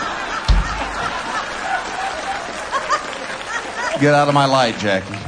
Get 3.99 4.13
out 4.13 4.27
of 4.27 4.34
my 4.34 4.45
light, 4.45 4.77
Jackie. 4.77 5.25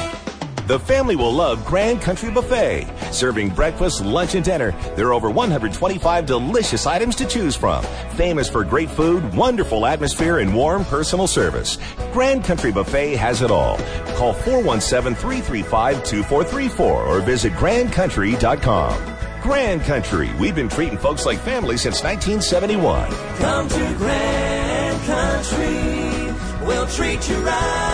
The 0.66 0.79
family 0.79 1.14
will 1.14 1.33
love 1.33 1.62
Grand 1.66 2.00
Country 2.00 2.31
Buffet, 2.31 2.87
serving 3.12 3.50
breakfast, 3.50 4.03
lunch, 4.03 4.35
and 4.35 4.42
dinner. 4.42 4.70
There 4.96 5.09
are 5.09 5.12
over 5.12 5.29
125 5.29 6.24
delicious 6.24 6.87
items 6.87 7.14
to 7.16 7.27
choose 7.27 7.55
from. 7.55 7.85
Famous 8.16 8.48
for 8.48 8.64
great 8.64 8.88
food, 8.88 9.35
wonderful 9.35 9.85
atmosphere, 9.85 10.38
and 10.38 10.55
warm 10.55 10.87
personal 10.87 11.27
service. 11.27 11.77
Grand 12.14 12.44
Country 12.44 12.72
Buffet 12.72 13.16
has 13.16 13.42
it 13.42 13.50
all. 13.50 13.77
Call 14.16 14.33
417-335-2434 14.33 16.81
or 16.81 17.20
visit 17.20 17.53
grandcountry.com. 17.53 19.16
Grand 19.42 19.83
Country, 19.83 20.31
we've 20.40 20.55
been 20.55 20.70
treating 20.70 20.96
folks 20.96 21.27
like 21.27 21.38
family 21.40 21.77
since 21.77 22.03
1971. 22.03 23.11
Come 23.37 23.68
to 23.68 23.94
Grand 23.98 25.03
Country, 25.03 26.33
we'll 26.66 26.87
treat 26.87 27.29
you 27.29 27.37
right. 27.40 27.93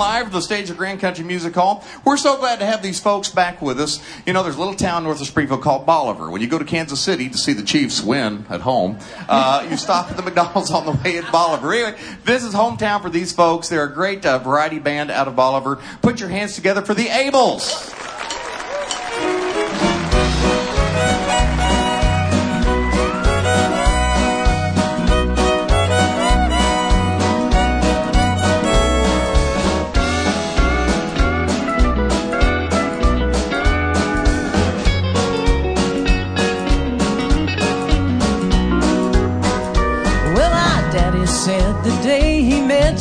Live, 0.00 0.32
the 0.32 0.40
stage 0.40 0.70
of 0.70 0.78
Grand 0.78 0.98
Country 0.98 1.22
Music 1.26 1.54
Hall. 1.54 1.84
We're 2.06 2.16
so 2.16 2.38
glad 2.38 2.60
to 2.60 2.64
have 2.64 2.82
these 2.82 2.98
folks 2.98 3.28
back 3.28 3.60
with 3.60 3.78
us. 3.78 4.02
You 4.24 4.32
know, 4.32 4.42
there's 4.42 4.56
a 4.56 4.58
little 4.58 4.72
town 4.72 5.04
north 5.04 5.20
of 5.20 5.26
Springfield 5.26 5.60
called 5.60 5.84
Bolivar. 5.84 6.30
When 6.30 6.40
you 6.40 6.46
go 6.46 6.58
to 6.58 6.64
Kansas 6.64 6.98
City 6.98 7.28
to 7.28 7.36
see 7.36 7.52
the 7.52 7.62
Chiefs 7.62 8.02
win 8.02 8.46
at 8.48 8.62
home, 8.62 8.98
uh, 9.28 9.66
you 9.70 9.76
stop 9.76 10.10
at 10.10 10.16
the 10.16 10.22
McDonald's 10.22 10.70
on 10.70 10.86
the 10.86 10.92
way 10.92 11.18
at 11.18 11.30
Bolivar. 11.30 11.74
Anyway, 11.74 11.98
this 12.24 12.44
is 12.44 12.54
hometown 12.54 13.02
for 13.02 13.10
these 13.10 13.34
folks. 13.34 13.68
They're 13.68 13.84
a 13.84 13.92
great 13.92 14.24
uh, 14.24 14.38
variety 14.38 14.78
band 14.78 15.10
out 15.10 15.28
of 15.28 15.36
Bolivar. 15.36 15.78
Put 16.00 16.18
your 16.18 16.30
hands 16.30 16.54
together 16.54 16.80
for 16.80 16.94
the 16.94 17.04
Ables. 17.04 17.99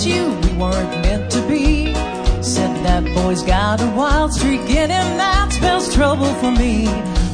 You, 0.05 0.33
we 0.43 0.53
weren't 0.53 1.01
meant 1.01 1.31
to 1.31 1.41
be. 1.47 1.93
Said 2.41 2.73
that 2.85 3.03
boy's 3.15 3.43
got 3.43 3.81
a 3.81 3.87
wild 3.95 4.33
streak 4.33 4.61
in 4.61 4.89
him 4.89 5.09
that 5.17 5.51
spells 5.51 5.93
trouble 5.93 6.33
for 6.35 6.51
me. 6.51 6.85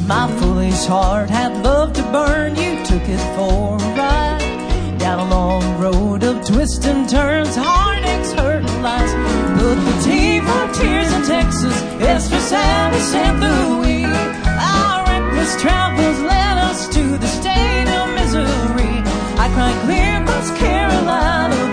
My 0.07 0.27
foolish 0.39 0.85
heart 0.85 1.29
had 1.29 1.63
love 1.63 1.93
to 1.93 2.03
burn 2.11 2.55
you, 2.55 2.83
took 2.85 3.03
it 3.07 3.23
for 3.35 3.75
a 3.75 3.95
ride. 3.95 4.97
Down 4.97 5.19
a 5.19 5.29
long 5.29 5.79
road 5.79 6.23
of 6.23 6.45
twists 6.45 6.85
and 6.85 7.07
turns, 7.07 7.55
heartaches, 7.55 8.33
hurt, 8.33 8.63
and 8.63 8.83
lies. 8.83 9.13
Put 9.59 9.75
the 9.75 9.95
T 10.05 10.39
for 10.39 10.63
tears 10.73 11.11
in 11.13 11.21
Texas, 11.23 11.81
S 12.01 12.29
for 12.29 12.39
Sally, 12.39 12.99
St. 12.99 13.39
Louis. 13.39 14.05
Our 14.05 15.05
reckless 15.05 15.61
travels 15.61 16.19
led 16.21 16.57
us 16.69 16.87
to 16.95 17.17
the 17.17 17.27
state 17.27 17.89
of 17.99 18.05
misery. 18.15 18.95
I 19.37 19.49
cried 19.53 19.85
clear 19.85 20.15
Carolina 20.51 20.74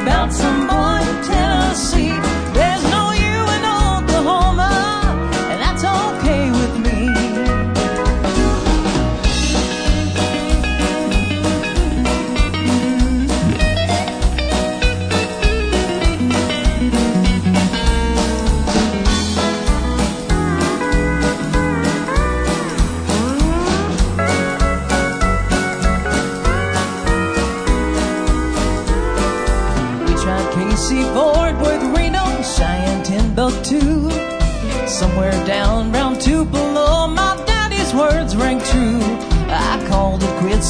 about 0.03 0.33
some 0.33 0.67
boy 0.67 0.92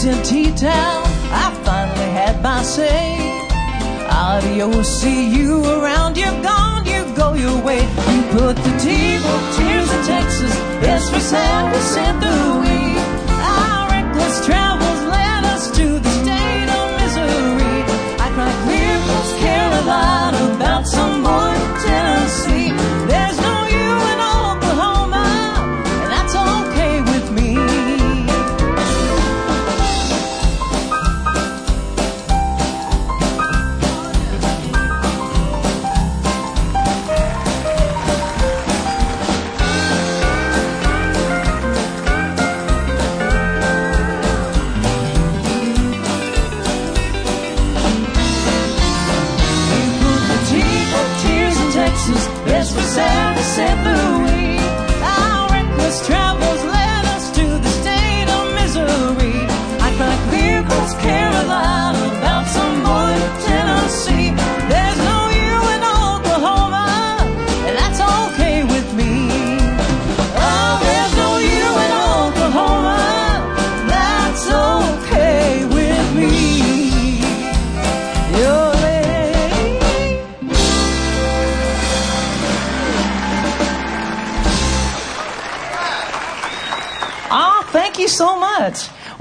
in 0.04 0.22
T-Town. 0.24 1.02
I 1.30 1.52
finally 1.64 2.10
had 2.10 2.42
my 2.42 2.62
say. 2.62 3.16
Adios, 4.10 4.88
see 5.00 5.28
you 5.28 5.64
around. 5.64 6.16
You're 6.16 6.42
gone, 6.42 6.84
you 6.86 7.04
go 7.14 7.34
your 7.34 7.58
way. 7.62 7.82
You 7.82 8.22
put 8.32 8.56
the 8.56 8.72
T 8.82 9.18
for 9.18 9.40
tears 9.56 9.90
in 9.92 10.04
Texas. 10.04 10.52
S 10.82 11.10
for 11.10 11.20
San 11.20 11.74
St. 11.74 12.91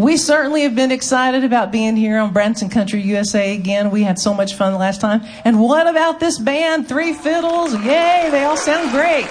We 0.02 0.18
certainly 0.18 0.64
have 0.64 0.74
been 0.74 0.92
excited 0.92 1.44
about 1.44 1.72
being 1.72 1.96
here 1.96 2.18
on 2.18 2.34
Branson 2.34 2.70
Country 2.70 3.02
USA 3.04 3.54
again. 3.54 3.92
We 3.92 4.02
had 4.02 4.18
so 4.18 4.34
much 4.34 4.56
fun 4.56 4.74
last 4.74 5.00
time. 5.00 5.22
And 5.46 5.60
what 5.60 5.86
about 5.86 6.20
this 6.20 6.40
band? 6.40 6.90
Three 6.90 7.14
fiddles. 7.14 7.76
Yay, 7.76 8.30
they 8.32 8.44
all 8.44 8.58
sound 8.58 8.90
great. 8.90 9.28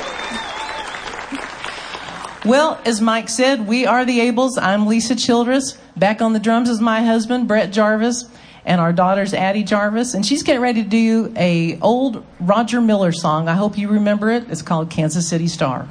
Well, 2.44 2.80
as 2.85 3.00
Mike 3.00 3.28
said, 3.28 3.66
we 3.66 3.85
are 3.85 4.04
the 4.04 4.20
Ables. 4.20 4.62
I'm 4.62 4.87
Lisa 4.87 5.16
Childress. 5.16 5.76
Back 5.96 6.22
on 6.22 6.35
the 6.35 6.38
drums 6.38 6.68
is 6.68 6.80
my 6.80 7.02
husband, 7.02 7.48
Brett 7.48 7.72
Jarvis, 7.72 8.26
and 8.64 8.80
our 8.80 8.92
daughter's 8.92 9.35
Addie 9.35 9.64
Jarvis. 9.64 10.14
And 10.14 10.24
she's 10.24 10.44
getting 10.44 10.62
ready 10.62 10.85
to 10.85 10.88
do 10.88 11.35
a 11.37 11.80
old 11.80 12.24
Roger 12.38 12.80
Miller 12.80 13.11
song. 13.11 13.48
I 13.48 13.54
hope 13.54 13.76
you 13.76 13.88
remember 13.88 14.30
it. 14.30 14.48
It's 14.48 14.62
called 14.62 14.88
Kansas 14.88 15.28
City 15.28 15.48
Star. 15.48 15.88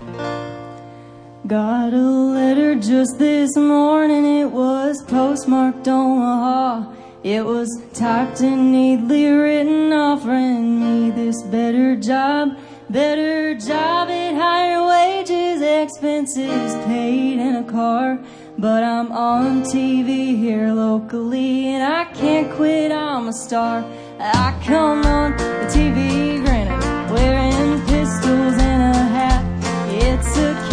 Got 1.49 1.95
a 1.95 1.97
letter 1.97 2.75
just 2.75 3.17
this 3.17 3.55
morning. 3.55 4.23
It 4.23 4.51
was 4.51 5.01
postmarked 5.05 5.87
Omaha. 5.87 6.93
It 7.23 7.43
was 7.43 7.67
typed 7.91 8.41
and 8.41 8.71
neatly 8.71 9.25
written, 9.25 9.91
offering 9.91 10.79
me 10.79 11.09
this 11.09 11.41
better 11.41 11.95
job. 11.95 12.55
Better 12.91 13.55
job 13.55 14.09
at 14.09 14.35
higher 14.35 14.85
wages, 14.85 15.63
expenses 15.63 16.75
paid, 16.85 17.39
and 17.39 17.67
a 17.67 17.71
car. 17.71 18.19
But 18.59 18.83
I'm 18.83 19.11
on 19.11 19.63
TV 19.63 20.37
here 20.37 20.71
locally, 20.71 21.69
and 21.69 21.81
I 21.81 22.13
can't 22.13 22.51
quit. 22.51 22.91
I'm 22.91 23.27
a 23.27 23.33
star. 23.33 23.83
I 24.19 24.55
come 24.63 25.03
on 25.03 25.31
the 25.37 25.67
TV 25.73 26.45
grinning, 26.45 26.79
wearing 27.11 27.81
pistols 27.87 28.53
and 28.61 28.95
a 28.95 28.99
hat. 28.99 29.43
It's 29.91 30.37
a 30.37 30.68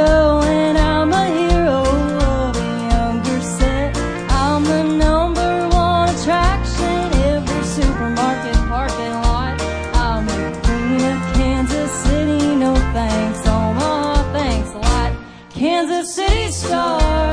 and 0.00 0.78
I'm 0.78 1.12
a 1.12 1.26
hero 1.26 1.82
of 1.82 2.56
younger 2.56 3.40
set. 3.40 3.96
I'm 4.30 4.64
the 4.64 4.82
number 4.82 5.68
one 5.68 6.08
attraction 6.08 7.12
every 7.32 7.64
supermarket 7.64 8.56
parking 8.68 9.14
lot. 9.22 9.60
I'm 9.94 10.26
the 10.26 10.60
queen 10.64 11.00
of 11.00 11.34
Kansas 11.34 11.92
City, 11.92 12.56
no 12.56 12.74
thanks, 12.92 13.40
Omaha, 13.46 14.32
thanks 14.32 14.70
a 14.70 14.78
lot. 14.78 15.12
Kansas 15.50 16.14
City 16.14 16.50
star, 16.50 17.23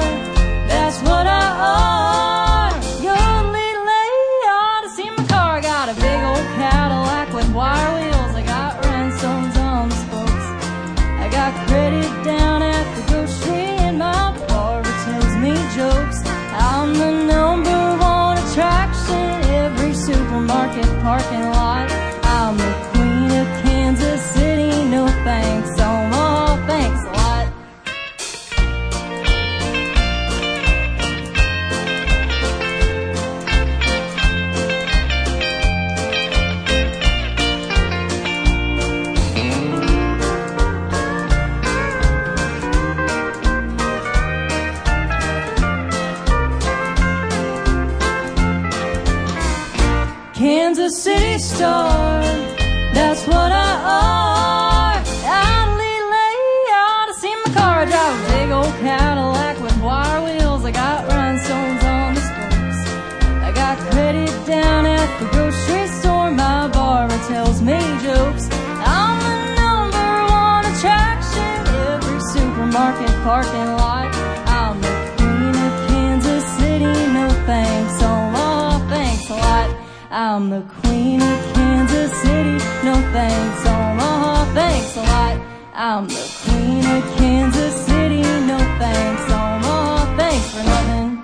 I'm 80.31 80.49
the 80.49 80.61
queen 80.61 81.21
of 81.21 81.53
Kansas 81.53 82.13
City. 82.21 82.57
No 82.85 82.93
thanks, 83.11 83.65
Omaha. 83.65 84.53
Thanks 84.53 84.95
a 84.95 85.01
lot. 85.01 85.41
I'm 85.73 86.07
the 86.07 86.35
queen 86.45 86.85
of 86.85 87.17
Kansas 87.17 87.75
City. 87.85 88.21
No 88.21 88.57
thanks, 88.79 89.23
Omaha. 89.23 90.15
Thanks 90.15 90.49
for 90.51 90.63
nothing. 90.63 91.15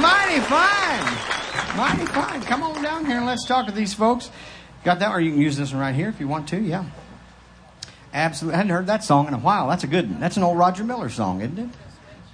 Mighty 0.00 0.40
fine. 0.46 1.76
Mighty 1.76 2.06
fine. 2.12 2.40
Come 2.42 2.62
on 2.62 2.80
down 2.84 3.04
here 3.04 3.16
and 3.16 3.26
let's 3.26 3.44
talk 3.44 3.66
to 3.66 3.72
these 3.72 3.94
folks. 3.94 4.30
Got 4.84 5.00
that? 5.00 5.10
Or 5.10 5.20
you 5.20 5.32
can 5.32 5.40
use 5.40 5.56
this 5.56 5.72
one 5.72 5.80
right 5.80 5.94
here 5.96 6.08
if 6.08 6.20
you 6.20 6.28
want 6.28 6.50
to. 6.50 6.60
Yeah. 6.60 6.84
Absolutely. 8.12 8.54
I 8.54 8.58
hadn't 8.58 8.70
heard 8.70 8.86
that 8.86 9.02
song 9.02 9.26
in 9.26 9.34
a 9.34 9.38
while. 9.38 9.66
That's 9.70 9.82
a 9.82 9.88
good 9.88 10.08
one. 10.08 10.20
That's 10.20 10.36
an 10.36 10.44
old 10.44 10.56
Roger 10.56 10.84
Miller 10.84 11.08
song, 11.08 11.40
isn't 11.40 11.58
it? 11.58 11.68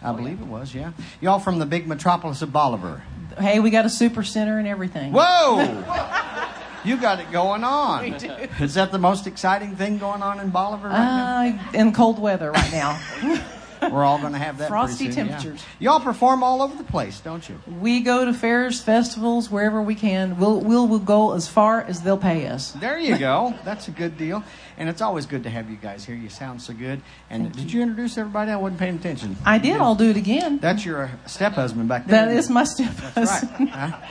I 0.02 0.12
believe 0.12 0.40
it 0.40 0.46
was, 0.46 0.74
yeah. 0.74 0.92
Y'all 1.20 1.38
from 1.38 1.58
the 1.58 1.66
big 1.66 1.86
metropolis 1.86 2.42
of 2.42 2.52
Bolivar. 2.52 3.02
Hey, 3.38 3.60
we 3.60 3.70
got 3.70 3.84
a 3.84 3.90
super 3.90 4.22
center 4.22 4.58
and 4.58 4.66
everything. 4.66 5.12
Whoa! 5.12 5.60
you 6.84 6.96
got 6.96 7.20
it 7.20 7.30
going 7.30 7.64
on. 7.64 8.02
We 8.02 8.10
do. 8.18 8.30
Is 8.60 8.74
that 8.74 8.92
the 8.92 8.98
most 8.98 9.26
exciting 9.26 9.76
thing 9.76 9.98
going 9.98 10.22
on 10.22 10.40
in 10.40 10.50
Bolivar 10.50 10.88
right 10.88 11.54
now? 11.54 11.68
Uh, 11.68 11.78
in 11.78 11.92
cold 11.92 12.18
weather 12.18 12.50
right 12.50 12.72
now. 12.72 13.00
now? 13.22 13.46
We're 13.88 14.04
all 14.04 14.18
going 14.18 14.34
to 14.34 14.38
have 14.38 14.58
that. 14.58 14.68
frosty 14.68 15.10
soon, 15.10 15.26
yeah. 15.26 15.36
temperatures. 15.36 15.64
Y'all 15.78 16.00
perform 16.00 16.42
all 16.42 16.60
over 16.60 16.76
the 16.76 16.84
place, 16.84 17.20
don't 17.20 17.46
you? 17.48 17.58
we 17.80 18.00
go 18.00 18.24
to 18.24 18.34
fairs, 18.34 18.80
festivals, 18.80 19.50
wherever 19.50 19.80
we 19.80 19.94
can. 19.94 20.38
We'll, 20.38 20.60
we'll, 20.60 20.86
we'll 20.86 20.98
go 20.98 21.32
as 21.32 21.48
far 21.48 21.82
as 21.82 22.02
they'll 22.02 22.18
pay 22.18 22.46
us. 22.46 22.72
There 22.72 22.98
you 22.98 23.16
go. 23.16 23.54
That's 23.64 23.88
a 23.88 23.90
good 23.90 24.18
deal. 24.18 24.44
And 24.80 24.88
it's 24.88 25.02
always 25.02 25.26
good 25.26 25.42
to 25.42 25.50
have 25.50 25.68
you 25.68 25.76
guys 25.76 26.06
here. 26.06 26.16
You 26.16 26.30
sound 26.30 26.62
so 26.62 26.72
good. 26.72 27.02
And 27.28 27.52
did 27.52 27.70
you 27.70 27.82
introduce 27.82 28.16
everybody? 28.16 28.50
I 28.50 28.56
wasn't 28.56 28.80
paying 28.80 28.96
attention. 28.96 29.36
I 29.44 29.58
did. 29.58 29.76
I'll 29.76 29.94
do 29.94 30.08
it 30.08 30.16
again. 30.16 30.56
That's 30.56 30.86
your 30.86 31.02
uh, 31.02 31.10
step 31.26 31.52
husband 31.52 31.86
back 31.86 32.06
there. 32.06 32.24
That 32.24 32.34
isn't 32.34 32.52
my 32.52 32.64
step 32.64 32.90
That's 33.14 33.30
husband. 33.30 33.70
right. 33.70 33.94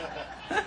Huh? 0.50 0.62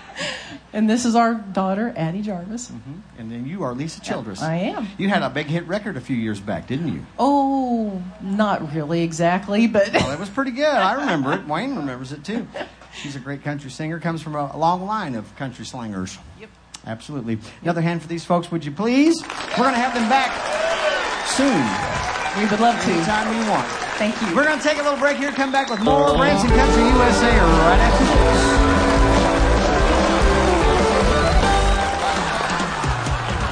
And 0.73 0.89
this 0.89 1.05
is 1.05 1.15
our 1.15 1.35
daughter, 1.35 1.93
Addie 1.97 2.23
Jarvis. 2.23 2.71
Mm-hmm. 2.71 2.93
And 3.19 3.31
then 3.31 3.47
you 3.47 3.63
are 3.63 3.75
Lisa 3.75 4.01
uh, 4.01 4.05
Childress. 4.05 4.43
I 4.43 4.55
am. 4.55 4.89
You 4.97 5.09
had 5.09 5.23
a 5.23 5.29
big 5.29 5.47
hit 5.47 5.67
record 5.67 5.97
a 5.97 6.01
few 6.01 6.17
years 6.17 6.41
back, 6.41 6.67
didn't 6.67 6.89
you? 6.89 7.05
Oh, 7.19 8.03
not 8.23 8.73
really 8.75 9.03
exactly, 9.03 9.67
but 9.67 9.93
Well, 9.93 10.11
it 10.13 10.19
was 10.19 10.31
pretty 10.31 10.53
good. 10.53 10.65
I 10.65 10.95
remember 10.95 11.33
it. 11.35 11.47
Wayne 11.49 11.77
remembers 11.77 12.11
it 12.13 12.25
too. 12.25 12.49
She's 12.95 13.17
a 13.17 13.21
great 13.21 13.45
country 13.45 13.71
singer. 13.71 14.01
Comes 14.01 14.23
from 14.23 14.35
a, 14.35 14.51
a 14.55 14.59
long 14.59 14.85
line 14.85 15.15
of 15.15 15.35
country 15.37 15.65
slingers. 15.65 16.19
Yep. 16.41 16.49
Absolutely. 16.87 17.39
Another 17.63 17.81
hand 17.81 18.03
for 18.03 18.09
these 18.09 18.25
folks, 18.25 18.51
would 18.51 18.65
you 18.65 18.73
please? 18.73 19.23
We're 19.23 19.65
going 19.65 19.75
to 19.75 19.81
have 19.81 19.95
them 19.95 20.09
back 20.09 20.33
soon. 21.29 21.63
we 22.43 22.49
would 22.51 22.61
love 22.61 22.81
to. 22.85 22.91
Anytime 22.91 23.33
you 23.33 23.51
want. 23.51 23.67
Thank 23.99 24.21
you. 24.23 24.35
We're 24.35 24.45
going 24.45 24.59
to 24.59 24.65
take 24.65 24.79
a 24.79 24.83
little 24.83 24.99
break 24.99 25.17
here. 25.17 25.33
Come 25.33 25.53
back 25.53 25.71
with 25.71 25.81
more 25.81 26.17
Branson 26.17 26.49
Country 26.51 26.83
USA 26.83 27.39
right 27.39 27.79
after 27.79 28.05
this. 28.05 28.62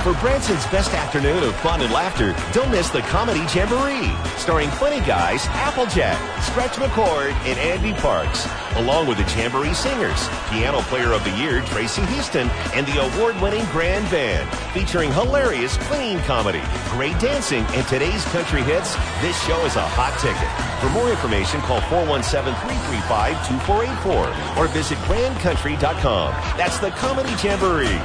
For 0.02 0.14
Branson's 0.14 0.66
best 0.68 0.94
afternoon 0.94 1.44
of 1.44 1.54
fun 1.56 1.82
and 1.82 1.92
laughter, 1.92 2.34
don't 2.54 2.70
miss 2.70 2.88
the 2.88 3.02
Comedy 3.02 3.44
Jamboree, 3.52 4.16
starring 4.38 4.70
funny 4.70 5.00
guys 5.00 5.46
Applejack, 5.48 6.16
Stretch 6.40 6.76
McCord, 6.76 7.32
and 7.44 7.58
Andy 7.58 7.92
Parks, 8.00 8.48
along 8.76 9.08
with 9.08 9.18
the 9.18 9.24
Jamboree 9.24 9.74
Singers, 9.74 10.26
Piano 10.48 10.80
Player 10.88 11.12
of 11.12 11.22
the 11.24 11.32
Year 11.32 11.60
Tracy 11.66 12.00
Houston, 12.06 12.48
and 12.72 12.86
the 12.86 12.96
award-winning 13.12 13.66
Grand 13.66 14.10
Band, 14.10 14.48
featuring 14.72 15.12
hilarious 15.12 15.76
clean 15.88 16.18
comedy, 16.20 16.62
great 16.88 17.18
dancing, 17.20 17.66
and 17.76 17.86
today's 17.86 18.24
country 18.32 18.62
hits. 18.62 18.94
This 19.20 19.38
show 19.44 19.62
is 19.66 19.76
a 19.76 19.84
hot 19.84 20.18
ticket. 20.18 20.48
For 20.80 20.88
more 20.96 21.10
information, 21.10 21.60
call 21.60 21.82
417-335-2484 21.92 24.56
or 24.56 24.66
visit 24.68 24.96
grandcountry.com. 25.00 26.32
That's 26.56 26.78
the 26.78 26.88
Comedy 26.92 27.34
Jamboree. 27.46 28.00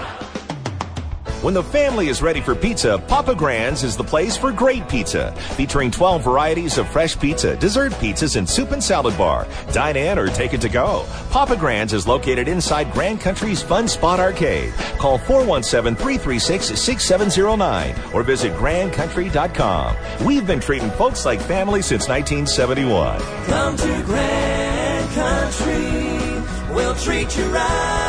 When 1.45 1.53
the 1.53 1.61
family 1.61 2.07
is 2.07 2.23
ready 2.23 2.41
for 2.41 2.55
pizza, 2.55 2.97
Papa 3.07 3.35
Grand's 3.35 3.83
is 3.83 3.95
the 3.95 4.03
place 4.03 4.35
for 4.35 4.51
great 4.51 4.89
pizza. 4.89 5.31
Featuring 5.55 5.91
12 5.91 6.23
varieties 6.23 6.79
of 6.79 6.89
fresh 6.89 7.19
pizza, 7.19 7.55
dessert 7.55 7.93
pizzas, 7.93 8.35
and 8.35 8.49
soup 8.49 8.71
and 8.71 8.83
salad 8.83 9.15
bar. 9.15 9.45
Dine 9.71 9.95
in 9.95 10.17
or 10.17 10.27
take 10.27 10.55
it 10.55 10.61
to 10.61 10.69
go. 10.69 11.05
Papa 11.29 11.55
Grand's 11.55 11.93
is 11.93 12.07
located 12.07 12.47
inside 12.47 12.91
Grand 12.93 13.21
Country's 13.21 13.61
Fun 13.61 13.87
Spot 13.87 14.19
Arcade. 14.19 14.73
Call 14.97 15.19
417-336-6709 15.19 18.13
or 18.15 18.23
visit 18.23 18.51
grandcountry.com. 18.53 19.95
We've 20.25 20.47
been 20.47 20.59
treating 20.59 20.89
folks 20.89 21.25
like 21.25 21.39
family 21.39 21.83
since 21.83 22.09
1971. 22.09 23.21
Come 23.45 23.77
to 23.77 24.03
Grand 24.03 25.11
Country, 25.11 26.73
we'll 26.73 26.95
treat 26.95 27.37
you 27.37 27.45
right. 27.49 28.04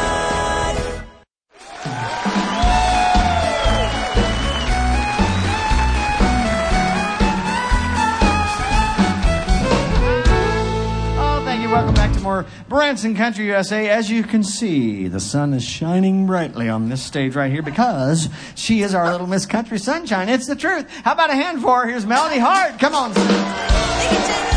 More 12.86 12.92
Branson 12.92 13.16
Country 13.16 13.46
USA. 13.46 13.88
As 13.88 14.08
you 14.08 14.22
can 14.22 14.44
see, 14.44 15.08
the 15.08 15.18
sun 15.18 15.52
is 15.54 15.64
shining 15.64 16.24
brightly 16.24 16.68
on 16.68 16.88
this 16.88 17.02
stage 17.02 17.34
right 17.34 17.50
here 17.50 17.60
because 17.62 18.28
she 18.54 18.82
is 18.82 18.94
our 18.94 19.10
little 19.10 19.26
Miss 19.26 19.44
Country 19.44 19.78
Sunshine. 19.78 20.28
It's 20.28 20.46
the 20.46 20.54
truth. 20.54 20.88
How 21.02 21.12
about 21.12 21.30
a 21.30 21.34
hand 21.34 21.60
for 21.60 21.80
her? 21.80 21.88
Here's 21.88 22.06
Melody 22.06 22.38
Hart. 22.38 22.78
Come 22.78 22.94
on. 22.94 24.55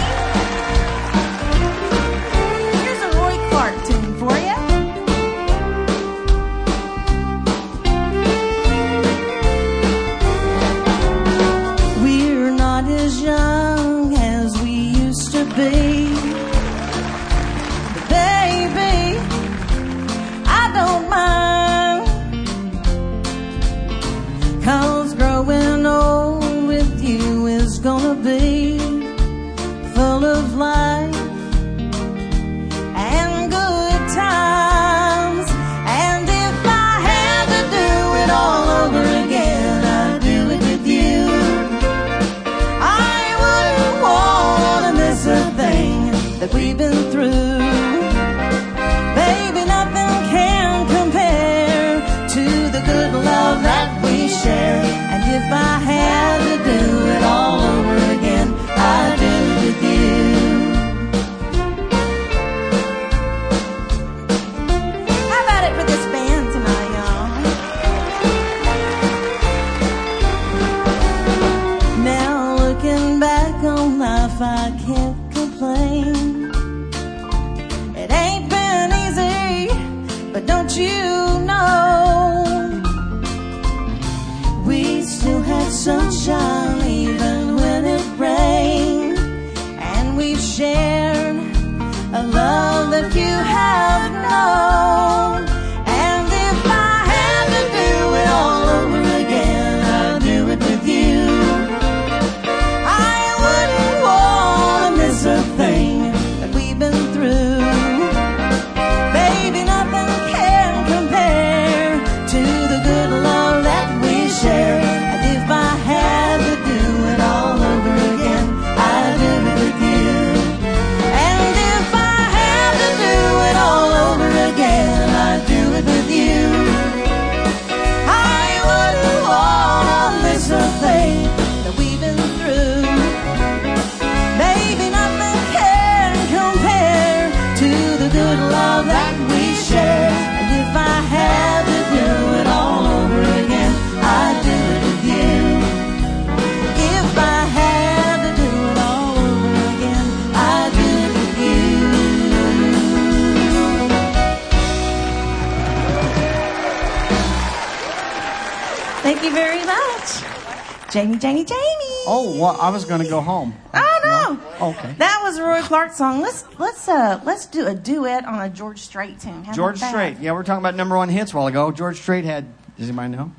Oh, 162.07 162.37
well, 162.39 162.57
I 162.59 162.69
was 162.69 162.85
going 162.85 163.01
to 163.01 163.09
go 163.09 163.21
home. 163.21 163.53
Oh 163.73 164.39
no. 164.59 164.67
Okay. 164.69 164.93
That 164.97 165.19
was 165.23 165.37
a 165.37 165.43
Roy 165.43 165.61
Clark 165.61 165.91
song. 165.93 166.21
Let's 166.21 166.43
let's 166.57 166.87
uh 166.87 167.19
let's 167.25 167.45
do 167.45 167.67
a 167.67 167.75
duet 167.75 168.25
on 168.25 168.39
a 168.41 168.49
George 168.49 168.79
Strait 168.79 169.19
tune. 169.19 169.43
How 169.43 169.53
George 169.53 169.77
about 169.77 169.89
Strait. 169.89 170.13
that? 170.15 170.23
Yeah, 170.23 170.31
we're 170.31 170.43
talking 170.43 170.61
about 170.61 170.75
number 170.75 170.95
one 170.97 171.09
hits 171.09 171.33
a 171.33 171.37
while 171.37 171.47
ago. 171.47 171.71
George 171.71 171.97
Strait 171.99 172.25
had, 172.25 172.45
does 172.77 172.87
anybody 172.89 173.09
know? 173.15 173.31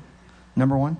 Number 0.55 0.77
one? 0.77 0.97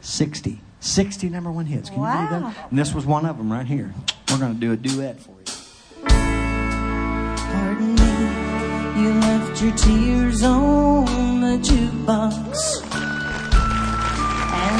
60. 0.00 0.60
60 0.80 1.28
number 1.30 1.50
one 1.50 1.66
hits. 1.66 1.88
Can 1.90 1.98
you 2.00 2.04
believe 2.06 2.30
Wow. 2.30 2.52
that? 2.56 2.70
And 2.70 2.78
this 2.78 2.94
was 2.94 3.04
one 3.06 3.26
of 3.26 3.36
them 3.38 3.50
right 3.52 3.66
here. 3.66 3.92
We're 4.30 4.38
going 4.38 4.54
to 4.54 4.60
do 4.60 4.72
a 4.72 4.76
duet 4.76 5.18
for 5.20 5.30
you. 5.30 6.06
Pardon 6.06 7.94
me, 7.94 9.02
you 9.02 9.12
left 9.20 9.62
your 9.62 9.74
tears 9.76 10.42
on 10.42 11.40
the 11.40 11.58
jukebox. 11.58 12.83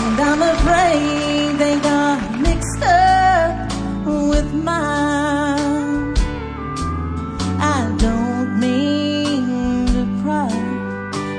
And 0.06 0.20
I'm 0.20 0.42
afraid 0.42 1.56
they 1.58 1.80
got 1.80 2.38
mixed 2.38 2.82
up 2.82 3.72
with 4.06 4.52
mine. 4.52 6.14
I 7.58 7.94
don't 7.98 8.60
mean 8.60 9.86
to 9.96 10.22
pry, 10.22 10.50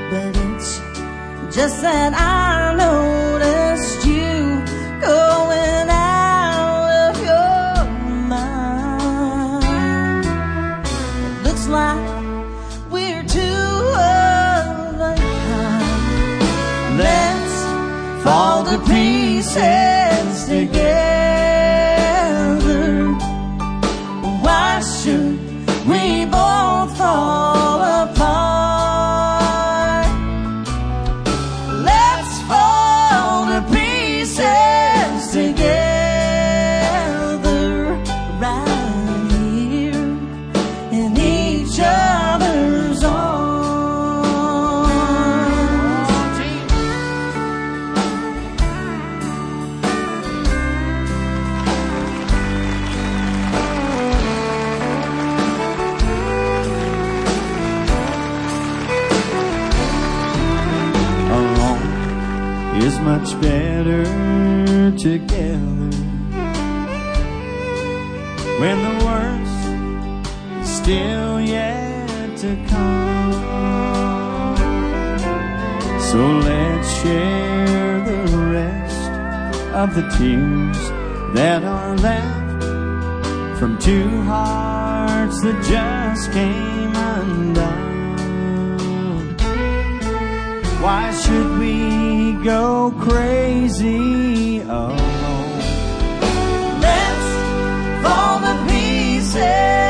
but 0.09 0.35
it's 0.47 0.79
just 1.55 1.81
that 1.83 2.13
I 2.13 2.44
pieces 19.55 19.84
the 79.95 80.01
tears 80.17 80.89
that 81.33 81.63
are 81.63 81.95
left 81.95 82.63
from 83.57 83.79
two 83.79 84.09
hearts 84.23 85.41
that 85.41 85.57
just 85.63 86.33
came 86.33 86.93
undone. 86.93 87.95
Why 90.81 91.13
should 91.13 91.57
we 91.59 92.33
go 92.43 92.91
crazy 92.99 94.59
alone? 94.59 94.97
Let's 96.81 98.03
fall 98.03 98.39
to 98.41 98.65
pieces 98.67 99.84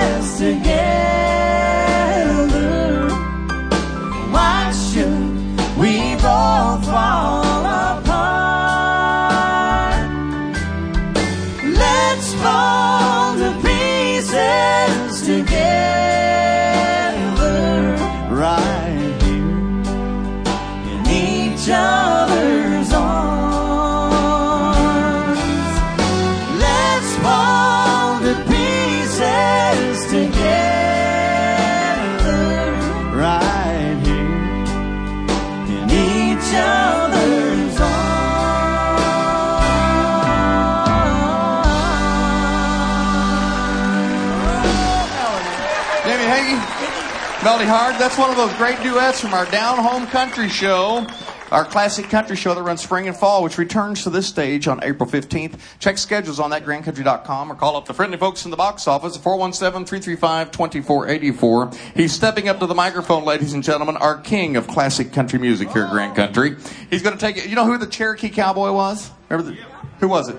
Hard. 47.65 47.95
That's 47.95 48.17
one 48.17 48.29
of 48.29 48.37
those 48.37 48.53
great 48.53 48.81
duets 48.83 49.19
from 49.19 49.33
our 49.33 49.49
Down 49.49 49.77
Home 49.77 50.05
Country 50.07 50.49
Show. 50.49 51.07
Our 51.51 51.65
classic 51.65 52.09
country 52.09 52.35
show 52.35 52.53
that 52.53 52.61
runs 52.61 52.83
spring 52.83 53.07
and 53.07 53.15
fall, 53.15 53.43
which 53.43 53.57
returns 53.57 54.03
to 54.03 54.09
this 54.09 54.27
stage 54.27 54.67
on 54.67 54.83
April 54.83 55.09
15th. 55.09 55.59
Check 55.79 55.97
schedules 55.97 56.39
on 56.39 56.51
thatgrandcountry.com 56.51 57.51
or 57.51 57.55
call 57.55 57.75
up 57.75 57.85
the 57.85 57.93
friendly 57.93 58.17
folks 58.17 58.45
in 58.45 58.51
the 58.51 58.57
box 58.57 58.87
office 58.87 59.17
at 59.17 59.23
417-335-2484. 59.23 61.75
He's 61.95 62.13
stepping 62.13 62.49
up 62.49 62.59
to 62.59 62.67
the 62.67 62.75
microphone, 62.75 63.23
ladies 63.25 63.53
and 63.53 63.63
gentlemen, 63.63 63.97
our 63.97 64.19
king 64.19 64.57
of 64.57 64.67
classic 64.67 65.13
country 65.13 65.39
music 65.39 65.69
here 65.69 65.85
at 65.85 65.91
Grand 65.91 66.15
Country. 66.15 66.55
He's 66.89 67.01
going 67.01 67.17
to 67.17 67.21
take 67.21 67.37
it. 67.37 67.47
You 67.47 67.55
know 67.55 67.65
who 67.65 67.77
the 67.77 67.87
Cherokee 67.87 68.29
Cowboy 68.29 68.71
was? 68.71 69.09
Remember 69.29 69.51
the, 69.51 69.57
who 69.99 70.07
was 70.07 70.29
it? 70.29 70.37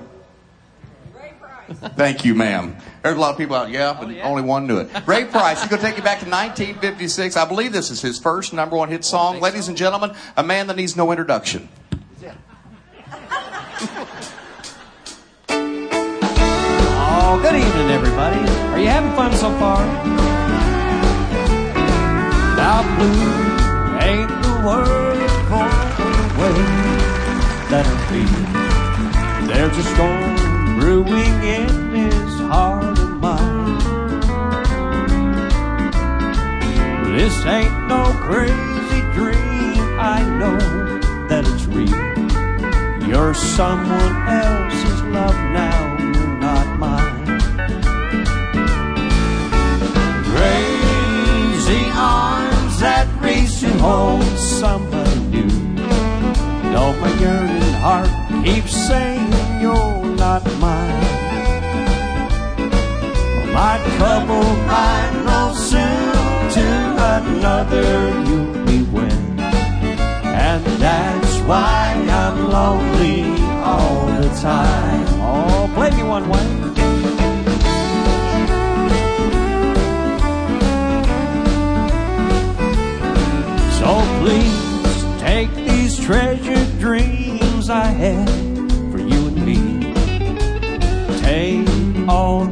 Thank 1.96 2.24
you, 2.24 2.34
ma'am. 2.34 2.76
There's 3.06 3.18
a 3.18 3.20
lot 3.20 3.30
of 3.30 3.38
people 3.38 3.54
out, 3.54 3.70
yeah, 3.70 3.96
but 3.96 4.10
only 4.22 4.42
one 4.42 4.66
knew 4.66 4.78
it. 4.78 4.90
Ray 5.06 5.26
Price, 5.26 5.60
he's 5.60 5.70
going 5.70 5.80
to 5.80 5.86
take 5.86 5.96
you 5.96 6.02
back 6.02 6.18
to 6.18 6.28
1956. 6.28 7.36
I 7.36 7.46
believe 7.46 7.70
this 7.72 7.92
is 7.92 8.02
his 8.02 8.18
first 8.18 8.52
number 8.52 8.76
one 8.76 8.88
hit 8.88 9.04
song. 9.04 9.38
Ladies 9.38 9.68
and 9.68 9.76
gentlemen, 9.76 10.12
a 10.36 10.42
man 10.42 10.66
that 10.66 10.76
needs 10.76 10.96
no 10.96 11.12
introduction. 11.12 11.68
Oh, 17.18 17.40
good 17.40 17.54
evening, 17.54 17.90
everybody. 17.90 18.38
Are 18.72 18.78
you 18.78 18.88
having 18.88 19.12
fun 19.12 19.32
so 19.34 19.50
far? 19.58 19.84
Now, 22.56 22.82
blue 22.96 23.98
ain't 24.00 24.28
the 24.42 24.54
word 24.66 25.30
for 25.46 25.68
the 26.02 26.10
way 26.40 26.58
that 27.70 27.86
I 27.86 27.96
feel. 28.10 29.46
There's 29.46 29.76
a 29.76 29.82
storm 29.94 30.78
brewing 30.78 31.42
in 31.42 32.05
This 37.16 37.46
ain't 37.46 37.88
no 37.88 38.12
crazy 38.20 39.00
dream. 39.16 39.80
I 39.98 40.20
know 40.38 40.58
that 41.28 41.48
it's 41.48 41.64
real. 41.64 43.08
You're 43.08 43.32
someone 43.32 44.16
else's 44.28 45.00
love 45.16 45.34
now. 45.56 45.96
You're 45.98 46.36
not 46.36 46.78
mine. 46.78 47.40
Crazy 50.28 51.84
arms 51.94 52.80
that 52.80 53.08
reach 53.22 53.60
to 53.60 53.70
hold 53.78 54.22
somebody 54.36 55.18
new. 55.20 55.48
Though 56.70 56.92
my 57.00 57.12
yearning 57.18 57.76
heart 57.80 58.10
keeps 58.44 58.72
saying 58.88 59.32
you're 59.62 60.04
not 60.16 60.44
mine. 60.60 61.00
My 63.54 63.80
troubled 63.96 64.58
mind 64.68 65.24
knows 65.24 65.70
soon 65.70 66.15
another 67.24 68.08
you'll 68.26 68.64
be 68.66 68.82
wed. 68.92 69.12
And 70.24 70.64
that's 70.80 71.38
why 71.40 71.94
I'm 72.08 72.50
lonely 72.50 73.22
all 73.62 74.06
the 74.06 74.28
time. 74.40 75.06
Oh, 75.20 75.70
play 75.74 75.90
me 75.90 76.02
one 76.02 76.28
way. 76.28 76.46
So 83.78 83.90
please 84.20 85.20
take 85.20 85.50
these 85.54 85.98
treasured 85.98 86.78
dreams 86.78 87.70
I 87.70 87.86
had 87.86 88.28
for 88.90 88.98
you 88.98 89.28
and 89.28 89.46
me. 89.46 89.60
Take 91.20 92.08
all 92.08 92.46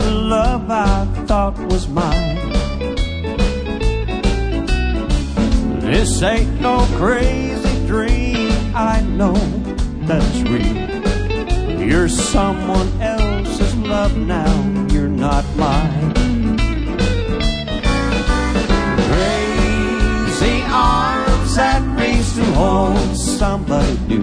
This 6.04 6.22
ain't 6.22 6.60
no 6.60 6.84
crazy 6.98 7.86
dream. 7.86 8.52
I 8.76 9.00
know 9.00 9.32
that 10.04 10.20
it's 10.22 10.42
real. 10.50 11.80
You're 11.80 12.10
someone 12.10 13.00
else's 13.00 13.74
love 13.76 14.14
now. 14.14 14.52
You're 14.92 15.08
not 15.08 15.46
mine. 15.56 16.12
Crazy 19.08 20.60
arms 20.68 21.56
that 21.56 21.80
reach 21.98 22.34
to 22.34 22.44
hold 22.52 23.16
somebody 23.16 23.96
new. 24.06 24.22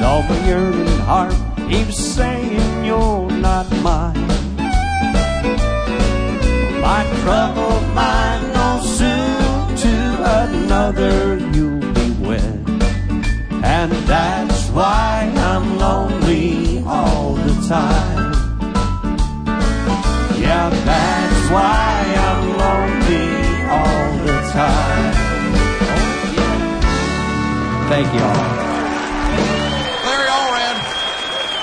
Though 0.00 0.22
my 0.22 0.46
yearning 0.46 1.00
heart 1.00 1.34
keeps 1.68 1.98
saying 1.98 2.82
you're 2.82 3.30
not 3.30 3.70
mine. 3.82 4.26
My 6.80 7.04
troubled 7.20 7.65
another 10.66 11.38
you'll 11.54 11.92
be 11.94 12.10
wed. 12.26 12.64
And 13.62 13.92
that's 14.10 14.68
why 14.70 15.32
I'm 15.36 15.78
lonely 15.78 16.82
all 16.84 17.34
the 17.34 17.54
time. 17.68 18.32
Yeah, 20.42 20.68
that's 20.90 21.42
why 21.54 21.92
I'm 22.28 22.44
lonely 22.64 23.30
all 23.76 24.08
the 24.26 24.38
time. 24.60 25.12
Thank 27.90 28.08
you 28.14 28.22
all. 28.30 28.46
Larry 30.06 30.28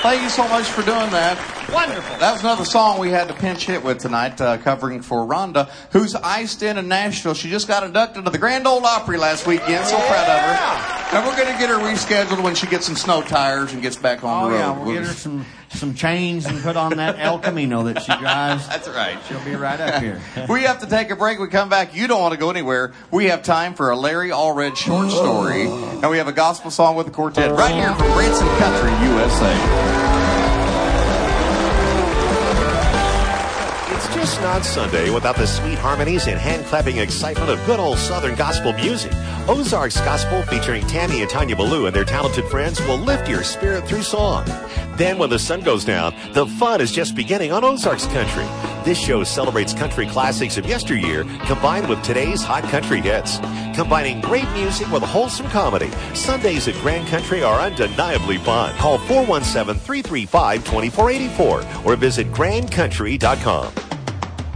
Thank 0.02 0.22
you 0.22 0.30
so 0.30 0.48
much 0.48 0.66
for 0.66 0.82
doing 0.82 1.10
that. 1.10 1.63
Wonderful. 1.74 2.18
That 2.18 2.32
was 2.32 2.40
another 2.42 2.64
song 2.64 3.00
we 3.00 3.10
had 3.10 3.28
to 3.28 3.34
pinch 3.34 3.66
hit 3.66 3.82
with 3.82 3.98
tonight, 3.98 4.40
uh, 4.40 4.58
covering 4.58 5.02
for 5.02 5.26
Rhonda, 5.26 5.68
who's 5.90 6.14
iced 6.14 6.62
in 6.62 6.78
in 6.78 6.86
Nashville. 6.88 7.34
She 7.34 7.50
just 7.50 7.66
got 7.68 7.82
inducted 7.82 8.24
to 8.24 8.30
the 8.30 8.38
Grand 8.38 8.66
Ole 8.66 8.84
Opry 8.86 9.18
last 9.18 9.46
weekend. 9.46 9.84
So 9.86 9.96
proud 9.96 10.28
of 10.28 10.40
her. 10.40 11.16
And 11.18 11.26
we're 11.26 11.36
going 11.36 11.52
to 11.52 11.58
get 11.58 11.68
her 11.70 11.76
rescheduled 11.78 12.42
when 12.42 12.54
she 12.54 12.66
gets 12.66 12.86
some 12.86 12.96
snow 12.96 13.22
tires 13.22 13.72
and 13.72 13.82
gets 13.82 13.96
back 13.96 14.22
on 14.24 14.44
Oh 14.44 14.48
the 14.48 14.52
road. 14.54 14.58
yeah, 14.60 14.78
we'll 14.84 14.94
get 14.94 15.04
her 15.04 15.12
some 15.12 15.44
some 15.70 15.92
chains 15.94 16.46
and 16.46 16.62
put 16.62 16.76
on 16.76 16.96
that 16.98 17.18
El 17.18 17.40
Camino 17.40 17.82
that 17.82 18.00
she 18.02 18.12
drives. 18.18 18.68
That's 18.68 18.88
right. 18.88 19.18
She'll 19.28 19.44
be 19.44 19.56
right 19.56 19.80
up 19.80 20.00
here. 20.00 20.20
We 20.48 20.62
have 20.62 20.80
to 20.80 20.86
take 20.86 21.10
a 21.10 21.16
break. 21.16 21.40
We 21.40 21.48
come 21.48 21.68
back. 21.68 21.96
You 21.96 22.06
don't 22.06 22.20
want 22.20 22.32
to 22.32 22.38
go 22.38 22.50
anywhere. 22.50 22.92
We 23.10 23.24
have 23.26 23.42
time 23.42 23.74
for 23.74 23.90
a 23.90 23.96
Larry 23.96 24.30
Allred 24.30 24.76
short 24.76 25.10
story, 25.10 25.62
and 25.66 26.08
we 26.08 26.18
have 26.18 26.28
a 26.28 26.32
gospel 26.32 26.70
song 26.70 26.94
with 26.94 27.06
the 27.06 27.12
quartet 27.12 27.50
right 27.50 27.74
here 27.74 27.92
from 27.94 28.12
Branson 28.12 28.46
Country, 28.58 28.90
USA. 29.08 30.03
Not 34.44 34.62
Sunday 34.62 35.08
without 35.08 35.36
the 35.36 35.46
sweet 35.46 35.78
harmonies 35.78 36.26
and 36.26 36.38
hand 36.38 36.66
clapping 36.66 36.98
excitement 36.98 37.48
of 37.48 37.64
good 37.64 37.80
old 37.80 37.96
Southern 37.96 38.34
gospel 38.34 38.74
music. 38.74 39.10
Ozarks 39.48 39.98
Gospel 40.02 40.42
featuring 40.42 40.86
Tammy 40.86 41.22
and 41.22 41.30
Tanya 41.30 41.56
Ballou 41.56 41.86
and 41.86 41.96
their 41.96 42.04
talented 42.04 42.44
friends 42.48 42.78
will 42.82 42.98
lift 42.98 43.26
your 43.26 43.42
spirit 43.42 43.88
through 43.88 44.02
song. 44.02 44.44
Then 44.96 45.16
when 45.16 45.30
the 45.30 45.38
sun 45.38 45.62
goes 45.62 45.82
down, 45.82 46.14
the 46.34 46.46
fun 46.46 46.82
is 46.82 46.92
just 46.92 47.16
beginning 47.16 47.52
on 47.52 47.64
Ozarks 47.64 48.04
Country. 48.08 48.44
This 48.84 48.98
show 48.98 49.24
celebrates 49.24 49.72
country 49.72 50.06
classics 50.06 50.58
of 50.58 50.66
yesteryear 50.66 51.24
combined 51.46 51.88
with 51.88 52.02
today's 52.02 52.42
hot 52.42 52.64
country 52.64 53.00
hits. 53.00 53.38
Combining 53.74 54.20
great 54.20 54.50
music 54.52 54.92
with 54.92 55.02
wholesome 55.02 55.48
comedy. 55.48 55.90
Sundays 56.12 56.68
at 56.68 56.74
Grand 56.82 57.08
Country 57.08 57.42
are 57.42 57.60
undeniably 57.60 58.36
fun. 58.36 58.76
Call 58.76 58.98
417-335-2484 58.98 61.86
or 61.86 61.96
visit 61.96 62.30
grandcountry.com. 62.30 63.93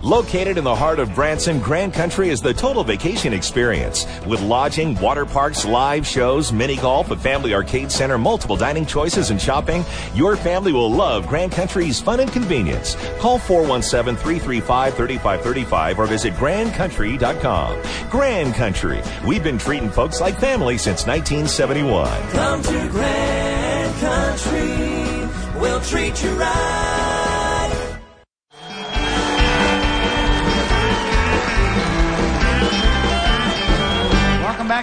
Located 0.03 0.59
in 0.59 0.64
the 0.64 0.74
heart 0.74 0.99
of 1.01 1.14
Branson, 1.14 1.59
Grand 1.59 1.92
Country 1.92 2.28
is 2.28 2.40
the 2.40 2.55
total 2.55 2.84
vacation 2.84 3.32
experience. 3.32 4.07
With 4.26 4.40
lodging, 4.40 4.94
water 5.01 5.26
parks, 5.26 5.64
live 5.64 6.07
shows, 6.07 6.53
mini 6.53 6.76
golf, 6.76 7.11
a 7.11 7.16
family 7.16 7.53
arcade 7.53 7.90
center, 7.90 8.16
multiple 8.16 8.57
dining 8.57 8.86
choices, 8.86 9.30
and 9.30 9.42
shopping, 9.42 9.84
your 10.14 10.36
family 10.36 10.72
will 10.72 10.88
love 10.90 11.26
Grand 11.26 11.51
Country's 11.51 12.01
fun 12.01 12.20
and 12.20 12.30
convenience. 12.30 12.94
Call 13.18 13.40
417-335-3535 13.40 15.99
or 15.99 16.07
visit 16.07 16.32
grandcountry.com. 16.34 17.82
Grand 18.09 18.55
Country. 18.55 19.03
We've 19.26 19.42
been 19.42 19.59
treating 19.59 19.90
folks 19.90 20.20
like 20.20 20.38
family 20.38 20.78
since 20.78 21.07
1971. 21.07 22.09
Come 22.30 22.62
to 22.62 22.88
Grand 22.90 24.01
Country, 24.01 25.28
we'll 25.61 25.80
treat 25.80 26.22
you 26.22 26.30
right. 26.34 27.07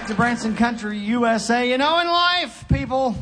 Back 0.06 0.14
to 0.14 0.22
Branson 0.22 0.54
Country, 0.54 0.98
USA. 0.98 1.68
You 1.68 1.78
know, 1.78 1.98
in 1.98 2.06
life, 2.06 2.64
people, 2.68 3.16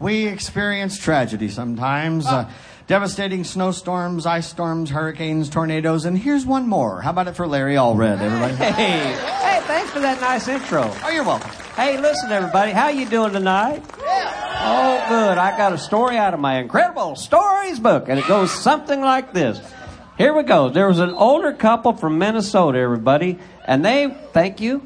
we 0.00 0.26
experience 0.26 0.98
tragedy 0.98 1.48
sometimes. 1.48 2.26
Uh, 2.26 2.50
devastating 2.88 3.44
snowstorms, 3.44 4.26
ice 4.26 4.48
storms, 4.48 4.90
hurricanes, 4.90 5.48
tornadoes, 5.48 6.04
and 6.04 6.18
here's 6.18 6.44
one 6.44 6.68
more. 6.68 7.00
How 7.02 7.10
about 7.10 7.28
it 7.28 7.36
for 7.36 7.46
Larry 7.46 7.76
Allred, 7.76 8.20
everybody? 8.20 8.54
Hey, 8.54 8.72
hey, 8.72 9.60
thanks 9.68 9.92
for 9.92 10.00
that 10.00 10.20
nice 10.20 10.48
intro. 10.48 10.90
Oh, 11.04 11.08
you're 11.08 11.22
welcome. 11.22 11.50
Hey, 11.76 12.00
listen, 12.00 12.32
everybody, 12.32 12.72
how 12.72 12.88
you 12.88 13.06
doing 13.06 13.32
tonight? 13.32 13.84
Oh, 13.96 15.04
good. 15.08 15.38
I 15.38 15.56
got 15.56 15.72
a 15.72 15.78
story 15.78 16.16
out 16.16 16.34
of 16.34 16.40
my 16.40 16.58
incredible 16.58 17.14
stories 17.14 17.78
book, 17.78 18.08
and 18.08 18.18
it 18.18 18.26
goes 18.26 18.50
something 18.50 19.00
like 19.00 19.32
this. 19.32 19.60
Here 20.18 20.34
we 20.34 20.42
go. 20.42 20.68
There 20.68 20.88
was 20.88 20.98
an 20.98 21.10
older 21.10 21.52
couple 21.52 21.92
from 21.92 22.18
Minnesota, 22.18 22.80
everybody, 22.80 23.38
and 23.66 23.84
they, 23.84 24.16
thank 24.32 24.60
you, 24.60 24.84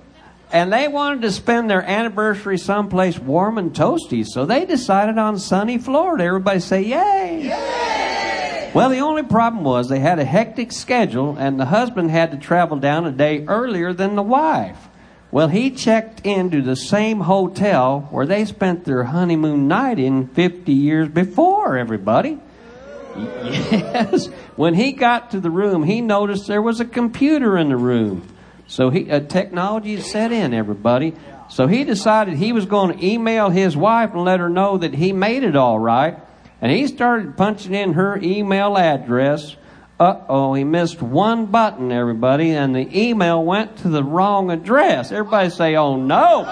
and 0.53 0.73
they 0.73 0.89
wanted 0.89 1.23
to 1.23 1.31
spend 1.31 1.69
their 1.69 1.83
anniversary 1.83 2.59
someplace 2.59 3.19
warm 3.19 3.59
and 3.59 3.73
toasty, 3.75 4.27
so 4.27 4.47
they 4.47 4.65
decided 4.65 5.19
on 5.19 5.39
sunny 5.39 5.79
Florida. 5.79 6.25
Everybody 6.25 6.61
say, 6.61 6.83
yay! 6.83 8.71
Well, 8.75 8.91
the 8.91 9.01
only 9.01 9.23
problem 9.23 9.65
was 9.65 9.89
they 9.89 9.99
had 9.99 10.19
a 10.19 10.25
hectic 10.25 10.73
schedule, 10.73 11.37
and 11.39 11.59
the 11.59 11.65
husband 11.67 12.11
had 12.11 12.31
to 12.33 12.37
travel 12.37 12.77
down 12.77 13.07
a 13.07 13.13
day 13.13 13.45
earlier 13.47 13.93
than 13.93 14.15
the 14.15 14.23
wife. 14.23 14.89
Well, 15.31 15.49
he 15.49 15.71
checked 15.71 16.25
into 16.25 16.63
the 16.63 16.77
same 16.77 17.21
hotel 17.21 18.09
where 18.11 18.27
they 18.27 18.45
spent 18.45 18.85
their 18.85 19.05
honeymoon 19.05 19.69
night 19.69 19.99
in 19.99 20.29
50 20.29 20.73
years 20.73 21.09
before, 21.09 21.77
everybody. 21.77 22.39
Yes. 23.19 24.27
When 24.55 24.75
he 24.75 24.93
got 24.93 25.33
to 25.33 25.41
the 25.41 25.51
room, 25.51 25.83
he 25.83 26.01
noticed 26.01 26.47
there 26.47 26.63
was 26.63 26.79
a 26.79 26.85
computer 26.85 27.59
in 27.59 27.69
the 27.69 27.77
room. 27.77 28.23
So 28.69 28.91
he, 28.91 29.11
uh, 29.11 29.21
technology 29.21 29.97
had 29.97 30.05
set 30.05 30.31
in, 30.31 30.55
everybody. 30.55 31.15
So 31.49 31.67
he 31.67 31.85
decided 31.85 32.35
he 32.37 32.53
was 32.53 32.67
going 32.67 32.97
to 32.97 33.05
email 33.05 33.49
his 33.49 33.77
wife 33.77 34.13
and 34.13 34.25
let 34.25 34.41
her 34.41 34.51
know 34.51 34.77
that 34.77 34.95
he 34.95 35.13
made 35.13 35.43
it 35.43 35.57
all 35.57 35.79
right. 35.79 36.19
And 36.61 36.71
he 36.71 36.87
started 36.87 37.37
punching 37.37 37.75
in 37.75 37.95
her 37.95 38.19
email 38.23 38.77
address. 38.77 39.57
Uh 39.99 40.21
oh, 40.29 40.55
he 40.55 40.65
missed 40.65 41.03
one 41.03 41.47
button, 41.47 41.91
everybody, 41.91 42.51
and 42.51 42.75
the 42.75 43.07
email 43.09 43.43
went 43.43 43.79
to 43.79 43.89
the 43.89 44.05
wrong 44.05 44.51
address. 44.51 45.11
Everybody 45.11 45.51
say, 45.51 45.75
oh 45.75 45.97
no. 45.97 46.43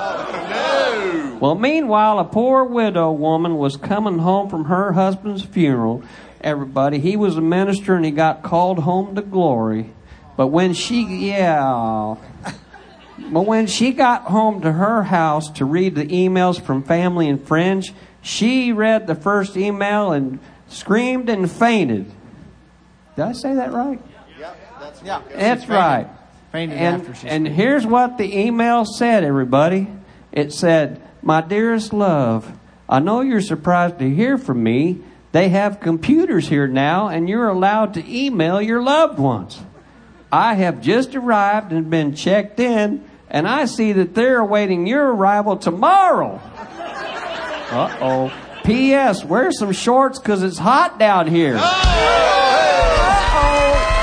Well, 1.40 1.54
meanwhile, 1.54 2.18
a 2.18 2.24
poor 2.24 2.64
widow 2.64 3.12
woman 3.12 3.56
was 3.56 3.76
coming 3.76 4.18
home 4.18 4.48
from 4.48 4.64
her 4.64 4.92
husband's 4.92 5.44
funeral. 5.44 6.02
Everybody, 6.40 6.98
he 6.98 7.16
was 7.16 7.36
a 7.36 7.42
minister 7.42 7.94
and 7.94 8.04
he 8.04 8.10
got 8.10 8.42
called 8.42 8.78
home 8.78 9.14
to 9.16 9.22
glory. 9.22 9.92
But 10.36 10.48
when 10.48 10.74
she, 10.74 11.02
yeah. 11.28 12.16
But 13.18 13.42
when 13.42 13.66
she 13.66 13.92
got 13.92 14.24
home 14.24 14.60
to 14.60 14.72
her 14.72 15.02
house 15.02 15.50
to 15.52 15.64
read 15.64 15.94
the 15.94 16.04
emails 16.04 16.60
from 16.60 16.82
family 16.82 17.28
and 17.28 17.42
friends, 17.42 17.90
she 18.20 18.72
read 18.72 19.06
the 19.06 19.14
first 19.14 19.56
email 19.56 20.12
and 20.12 20.38
screamed 20.68 21.28
and 21.30 21.50
fainted. 21.50 22.10
Did 23.16 23.22
I 23.22 23.32
say 23.32 23.54
that 23.54 23.72
right? 23.72 24.00
Yeah, 24.38 25.22
That's 25.34 25.68
right. 25.68 26.08
Fainted 26.52 26.78
and, 26.78 27.02
after 27.02 27.14
she 27.14 27.28
and 27.28 27.48
here's 27.48 27.86
what 27.86 28.18
the 28.18 28.38
email 28.38 28.84
said, 28.84 29.24
everybody. 29.24 29.88
It 30.32 30.52
said, 30.52 31.02
My 31.22 31.40
dearest 31.40 31.92
love, 31.92 32.52
I 32.88 33.00
know 33.00 33.22
you're 33.22 33.40
surprised 33.40 33.98
to 33.98 34.14
hear 34.14 34.36
from 34.38 34.62
me. 34.62 35.00
They 35.32 35.48
have 35.48 35.80
computers 35.80 36.48
here 36.48 36.66
now, 36.66 37.08
and 37.08 37.28
you're 37.28 37.48
allowed 37.48 37.94
to 37.94 38.04
email 38.08 38.60
your 38.60 38.82
loved 38.82 39.18
ones. 39.18 39.60
I 40.36 40.52
have 40.52 40.82
just 40.82 41.16
arrived 41.16 41.72
and 41.72 41.88
been 41.88 42.14
checked 42.14 42.60
in, 42.60 43.02
and 43.30 43.48
I 43.48 43.64
see 43.64 43.92
that 43.92 44.14
they're 44.14 44.40
awaiting 44.40 44.86
your 44.86 45.14
arrival 45.14 45.56
tomorrow. 45.56 46.38
Uh 47.72 47.96
oh. 48.02 48.30
P.S. 48.62 49.24
Wear 49.24 49.50
some 49.50 49.72
shorts 49.72 50.18
because 50.18 50.42
it's 50.42 50.58
hot 50.58 50.98
down 50.98 51.26
here. 51.26 51.56
Uh-oh. 51.58 51.96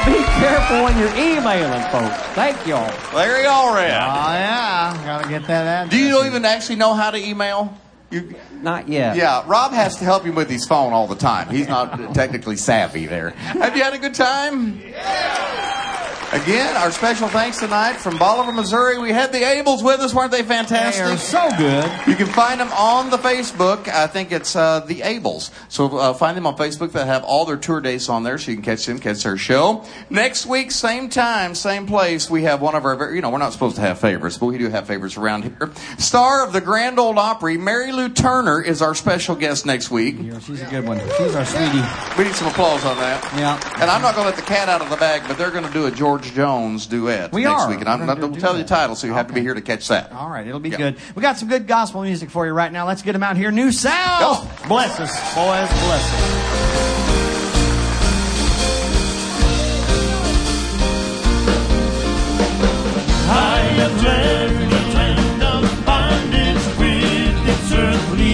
Be 0.07 0.23
careful 0.41 0.83
when 0.85 0.97
you're 0.97 1.15
emailing 1.15 1.83
folks. 1.91 2.17
Thank 2.33 2.65
y'all. 2.65 2.91
Larry 3.13 3.43
Allred. 3.45 3.91
Oh, 3.91 4.33
yeah. 4.33 4.99
Gotta 5.05 5.29
get 5.29 5.45
that 5.45 5.85
address. 5.85 5.91
Do 5.91 5.99
you 6.03 6.25
even 6.25 6.45
actually 6.45 6.77
know 6.77 6.95
how 6.95 7.11
to 7.11 7.17
email? 7.17 7.77
You, 8.13 8.35
Not 8.61 8.87
yet. 8.87 9.15
yeah, 9.15 9.43
Rob 9.47 9.71
has 9.73 9.97
to 9.97 10.05
help 10.05 10.23
him 10.23 10.35
with 10.35 10.49
his 10.49 10.65
phone 10.65 10.93
all 10.93 11.07
the 11.07 11.15
time. 11.15 11.49
He's 11.49 11.67
not 11.67 12.13
technically 12.13 12.57
savvy 12.57 13.05
there. 13.07 13.31
Have 13.31 13.75
you 13.75 13.83
had 13.83 13.93
a 13.93 13.97
good 13.99 14.13
time? 14.13 14.79
Yeah. 14.79 15.93
Again, 16.33 16.75
our 16.77 16.89
special 16.89 17.27
thanks 17.27 17.59
tonight 17.59 17.97
from 17.97 18.17
Bolivar, 18.17 18.51
Missouri. 18.51 18.97
We 18.97 19.11
had 19.11 19.31
the 19.31 19.37
ABLes 19.43 19.83
with 19.83 19.99
us, 19.99 20.15
weren't 20.15 20.31
they 20.31 20.41
fantastic? 20.41 21.05
They 21.05 21.11
are 21.11 21.17
so 21.17 21.47
good. 21.59 21.85
You 22.07 22.15
can 22.15 22.25
find 22.25 22.59
them 22.59 22.71
on 22.71 23.11
the 23.11 23.17
Facebook. 23.17 23.87
I 23.87 24.07
think 24.07 24.31
it's 24.31 24.55
uh, 24.55 24.79
the 24.79 25.01
ABLes. 25.03 25.51
So 25.69 25.95
uh, 25.95 26.13
find 26.15 26.35
them 26.35 26.47
on 26.47 26.57
Facebook. 26.57 26.91
They 26.91 27.05
have 27.05 27.23
all 27.23 27.45
their 27.45 27.57
tour 27.57 27.81
dates 27.81 28.09
on 28.09 28.23
there, 28.23 28.39
so 28.39 28.49
you 28.49 28.57
can 28.57 28.63
catch 28.63 28.83
them, 28.87 28.97
catch 28.97 29.21
their 29.21 29.37
show. 29.37 29.85
Next 30.09 30.47
week, 30.47 30.71
same 30.71 31.07
time, 31.07 31.53
same 31.53 31.85
place. 31.85 32.31
We 32.31 32.41
have 32.43 32.63
one 32.63 32.73
of 32.73 32.83
our, 32.83 32.95
very, 32.95 33.13
you 33.15 33.21
know, 33.21 33.29
we're 33.29 33.37
not 33.37 33.53
supposed 33.53 33.75
to 33.75 33.83
have 33.83 33.99
favorites, 33.99 34.39
but 34.39 34.47
we 34.47 34.57
do 34.57 34.69
have 34.69 34.87
favorites 34.87 35.17
around 35.17 35.43
here. 35.43 35.71
Star 35.99 36.43
of 36.47 36.51
the 36.51 36.61
Grand 36.61 36.97
Ole 36.97 37.19
Opry, 37.19 37.59
Mary 37.59 37.91
Lou 37.91 38.02
Turner, 38.09 38.61
is 38.61 38.81
our 38.81 38.95
special 38.95 39.35
guest 39.35 39.65
next 39.65 39.91
week. 39.91 40.15
Yeah, 40.19 40.39
she's 40.39 40.61
a 40.61 40.65
good 40.65 40.85
one. 40.87 40.99
She's 41.17 41.35
our 41.35 41.45
sweetie. 41.45 41.83
We 42.17 42.25
need 42.25 42.35
some 42.35 42.47
applause 42.47 42.83
on 42.85 42.97
that. 42.97 43.23
Yeah. 43.37 43.59
And 43.81 43.89
I'm 43.89 44.01
not 44.01 44.15
going 44.15 44.25
to 44.25 44.29
let 44.29 44.35
the 44.35 44.41
cat 44.45 44.69
out 44.69 44.81
of 44.81 44.89
the 44.89 44.97
bag, 44.97 45.23
but 45.27 45.37
they're 45.37 45.51
going 45.51 45.65
to 45.65 45.73
do 45.73 45.85
a 45.85 45.91
George 45.91 46.33
Jones 46.33 46.85
duet 46.87 47.31
We 47.31 47.43
next 47.43 47.63
are. 47.63 47.69
week, 47.69 47.79
and 47.79 47.89
I'm 47.89 48.05
not 48.05 48.19
going 48.19 48.33
to 48.33 48.39
tell 48.39 48.53
you 48.57 48.63
the 48.63 48.67
title, 48.69 48.95
so 48.95 49.07
you 49.07 49.13
have 49.13 49.27
to 49.27 49.33
be 49.33 49.41
here 49.41 49.53
to 49.53 49.61
catch 49.61 49.87
that. 49.89 50.11
All 50.11 50.29
right, 50.29 50.45
it'll 50.47 50.59
be 50.59 50.69
Yeah. 50.69 50.77
good. 50.77 50.97
We 51.15 51.21
got 51.21 51.37
some 51.37 51.49
good 51.49 51.67
gospel 51.67 52.03
music 52.03 52.29
for 52.29 52.45
you 52.45 52.53
right 52.53 52.71
now. 52.71 52.87
Let's 52.87 53.01
get 53.01 53.13
them 53.13 53.23
out 53.23 53.37
here. 53.37 53.51
New 53.51 53.71
South. 53.71 54.67
Bless 54.67 54.99
us, 54.99 55.11
boys. 55.35 55.69
Bless 55.69 56.13
us. 56.13 57.12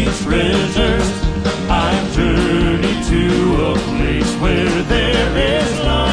treasures. 0.06 1.10
I 1.70 1.92
journey 2.16 2.96
to 3.12 3.66
a 3.66 3.74
place 3.90 4.32
where 4.42 4.84
there 4.84 5.38
is 5.38 5.80
love. 5.80 6.09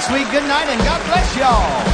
Next 0.00 0.12
week. 0.12 0.30
Good 0.32 0.48
night 0.48 0.64
and 0.68 0.80
God 0.80 1.04
bless 1.04 1.36
y'all. 1.36 1.84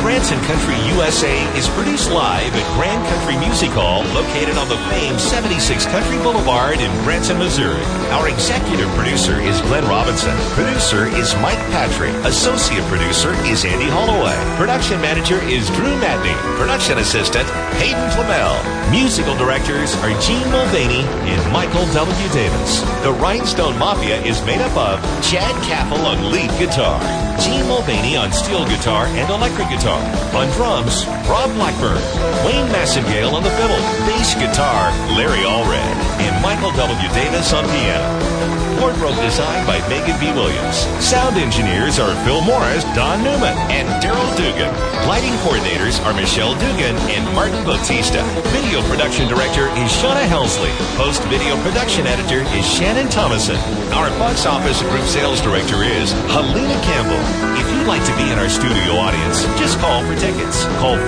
Branson 0.00 0.40
Country 0.44 0.74
USA 0.96 1.36
is 1.52 1.68
produced 1.68 2.10
live 2.10 2.54
at 2.54 2.64
Grand 2.80 3.04
Country 3.12 3.36
Music 3.44 3.68
Hall, 3.68 4.00
located 4.16 4.56
on 4.56 4.68
the 4.70 4.78
famed 4.88 5.20
76 5.20 5.84
Country 5.86 6.16
Boulevard 6.24 6.80
in 6.80 6.90
Branson, 7.04 7.36
Missouri. 7.36 7.84
Our 8.08 8.30
executive 8.30 8.88
producer 8.96 9.38
is 9.38 9.60
Glenn 9.62 9.84
Robinson. 9.84 10.34
Producer 10.56 11.08
is 11.08 11.34
Mike 11.42 11.60
Patrick. 11.76 12.14
Associate 12.24 12.84
producer 12.84 13.34
is 13.44 13.66
Andy 13.66 13.90
Holloway. 13.90 14.38
Production 14.56 15.02
manager 15.02 15.42
is 15.42 15.68
Drew 15.76 15.92
Madney. 16.00 16.32
Production 16.56 16.96
assistant, 16.98 17.50
Hayden 17.76 18.08
Flamel. 18.12 18.77
Musical 18.90 19.36
directors 19.36 19.94
are 19.96 20.18
Gene 20.20 20.48
Mulvaney 20.50 21.04
and 21.28 21.52
Michael 21.52 21.84
W. 21.92 22.28
Davis. 22.32 22.80
The 23.02 23.12
Rhinestone 23.12 23.78
Mafia 23.78 24.16
is 24.22 24.42
made 24.46 24.62
up 24.62 24.74
of 24.76 24.98
Chad 25.22 25.54
Cappell 25.62 26.06
on 26.06 26.32
lead 26.32 26.48
guitar, 26.58 26.98
Gene 27.38 27.66
Mulvaney 27.68 28.16
on 28.16 28.32
steel 28.32 28.64
guitar 28.66 29.04
and 29.06 29.28
electric 29.30 29.68
guitar. 29.68 30.00
On 30.34 30.48
drums, 30.56 31.04
Rob 31.28 31.52
Blackburn, 31.52 32.00
Wayne 32.46 32.66
Massengale 32.72 33.32
on 33.32 33.42
the 33.42 33.50
fiddle, 33.50 33.76
bass 34.08 34.34
guitar, 34.34 34.90
Larry 35.14 35.44
Allred, 35.44 35.96
and 36.24 36.42
Michael 36.42 36.72
W. 36.72 37.08
Davis 37.12 37.52
on 37.52 37.64
piano. 37.64 38.57
Wardrobe 38.76 39.16
design 39.24 39.64
by 39.66 39.80
Megan 39.88 40.20
B. 40.20 40.28
Williams. 40.36 40.84
Sound 41.00 41.36
engineers 41.36 41.98
are 41.98 42.14
Phil 42.24 42.42
Morris, 42.44 42.84
Don 42.92 43.24
Newman, 43.24 43.56
and 43.72 43.88
Daryl 44.02 44.28
Dugan. 44.36 44.68
Lighting 45.08 45.32
coordinators 45.40 46.04
are 46.04 46.12
Michelle 46.12 46.52
Dugan 46.60 46.94
and 47.08 47.24
Martin 47.34 47.64
Bautista. 47.64 48.22
Video 48.52 48.82
production 48.88 49.26
director 49.28 49.68
is 49.80 49.88
Shauna 49.96 50.28
Helsley. 50.28 50.68
Post 50.96 51.22
video 51.32 51.56
production 51.62 52.06
editor 52.06 52.42
is 52.56 52.66
Shannon 52.66 53.08
Thomason. 53.08 53.56
Our 53.96 54.10
box 54.20 54.44
office 54.44 54.82
group 54.82 55.04
sales 55.08 55.40
director 55.40 55.82
is 55.82 56.12
Helena 56.28 56.76
Campbell. 56.84 57.16
If 57.56 57.64
you'd 57.72 57.88
like 57.88 58.04
to 58.04 58.12
be 58.20 58.28
in 58.30 58.38
our 58.38 58.50
studio 58.52 59.00
audience, 59.00 59.44
just 59.56 59.78
call 59.78 60.04
for 60.04 60.14
tickets. 60.20 60.66
Call 60.76 60.98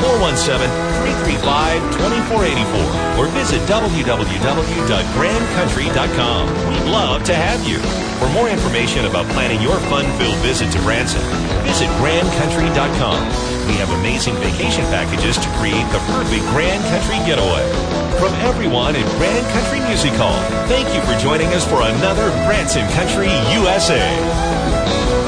417-335-2484 1.44 3.18
or 3.18 3.26
visit 3.36 3.60
www.grandcountry.com. 3.68 6.48
We'd 6.70 6.88
love 6.90 7.22
to 7.24 7.34
have 7.34 7.59
you. 7.66 7.78
For 8.18 8.28
more 8.30 8.48
information 8.48 9.06
about 9.06 9.26
planning 9.32 9.60
your 9.60 9.78
fun-filled 9.88 10.38
visit 10.38 10.70
to 10.72 10.78
Branson, 10.82 11.22
visit 11.64 11.88
grandcountry.com. 12.00 13.20
We 13.66 13.74
have 13.78 13.90
amazing 14.00 14.34
vacation 14.36 14.84
packages 14.90 15.36
to 15.38 15.48
create 15.58 15.86
the 15.92 16.00
perfect 16.12 16.44
Grand 16.52 16.82
Country 16.90 17.16
getaway. 17.26 17.64
From 18.18 18.34
everyone 18.44 18.96
at 18.96 19.06
Grand 19.16 19.46
Country 19.52 19.80
Music 19.88 20.12
Hall, 20.14 20.40
thank 20.68 20.88
you 20.94 21.00
for 21.02 21.18
joining 21.20 21.48
us 21.48 21.66
for 21.66 21.80
another 21.82 22.30
Branson 22.44 22.86
Country 22.90 23.28
USA. 23.56 25.19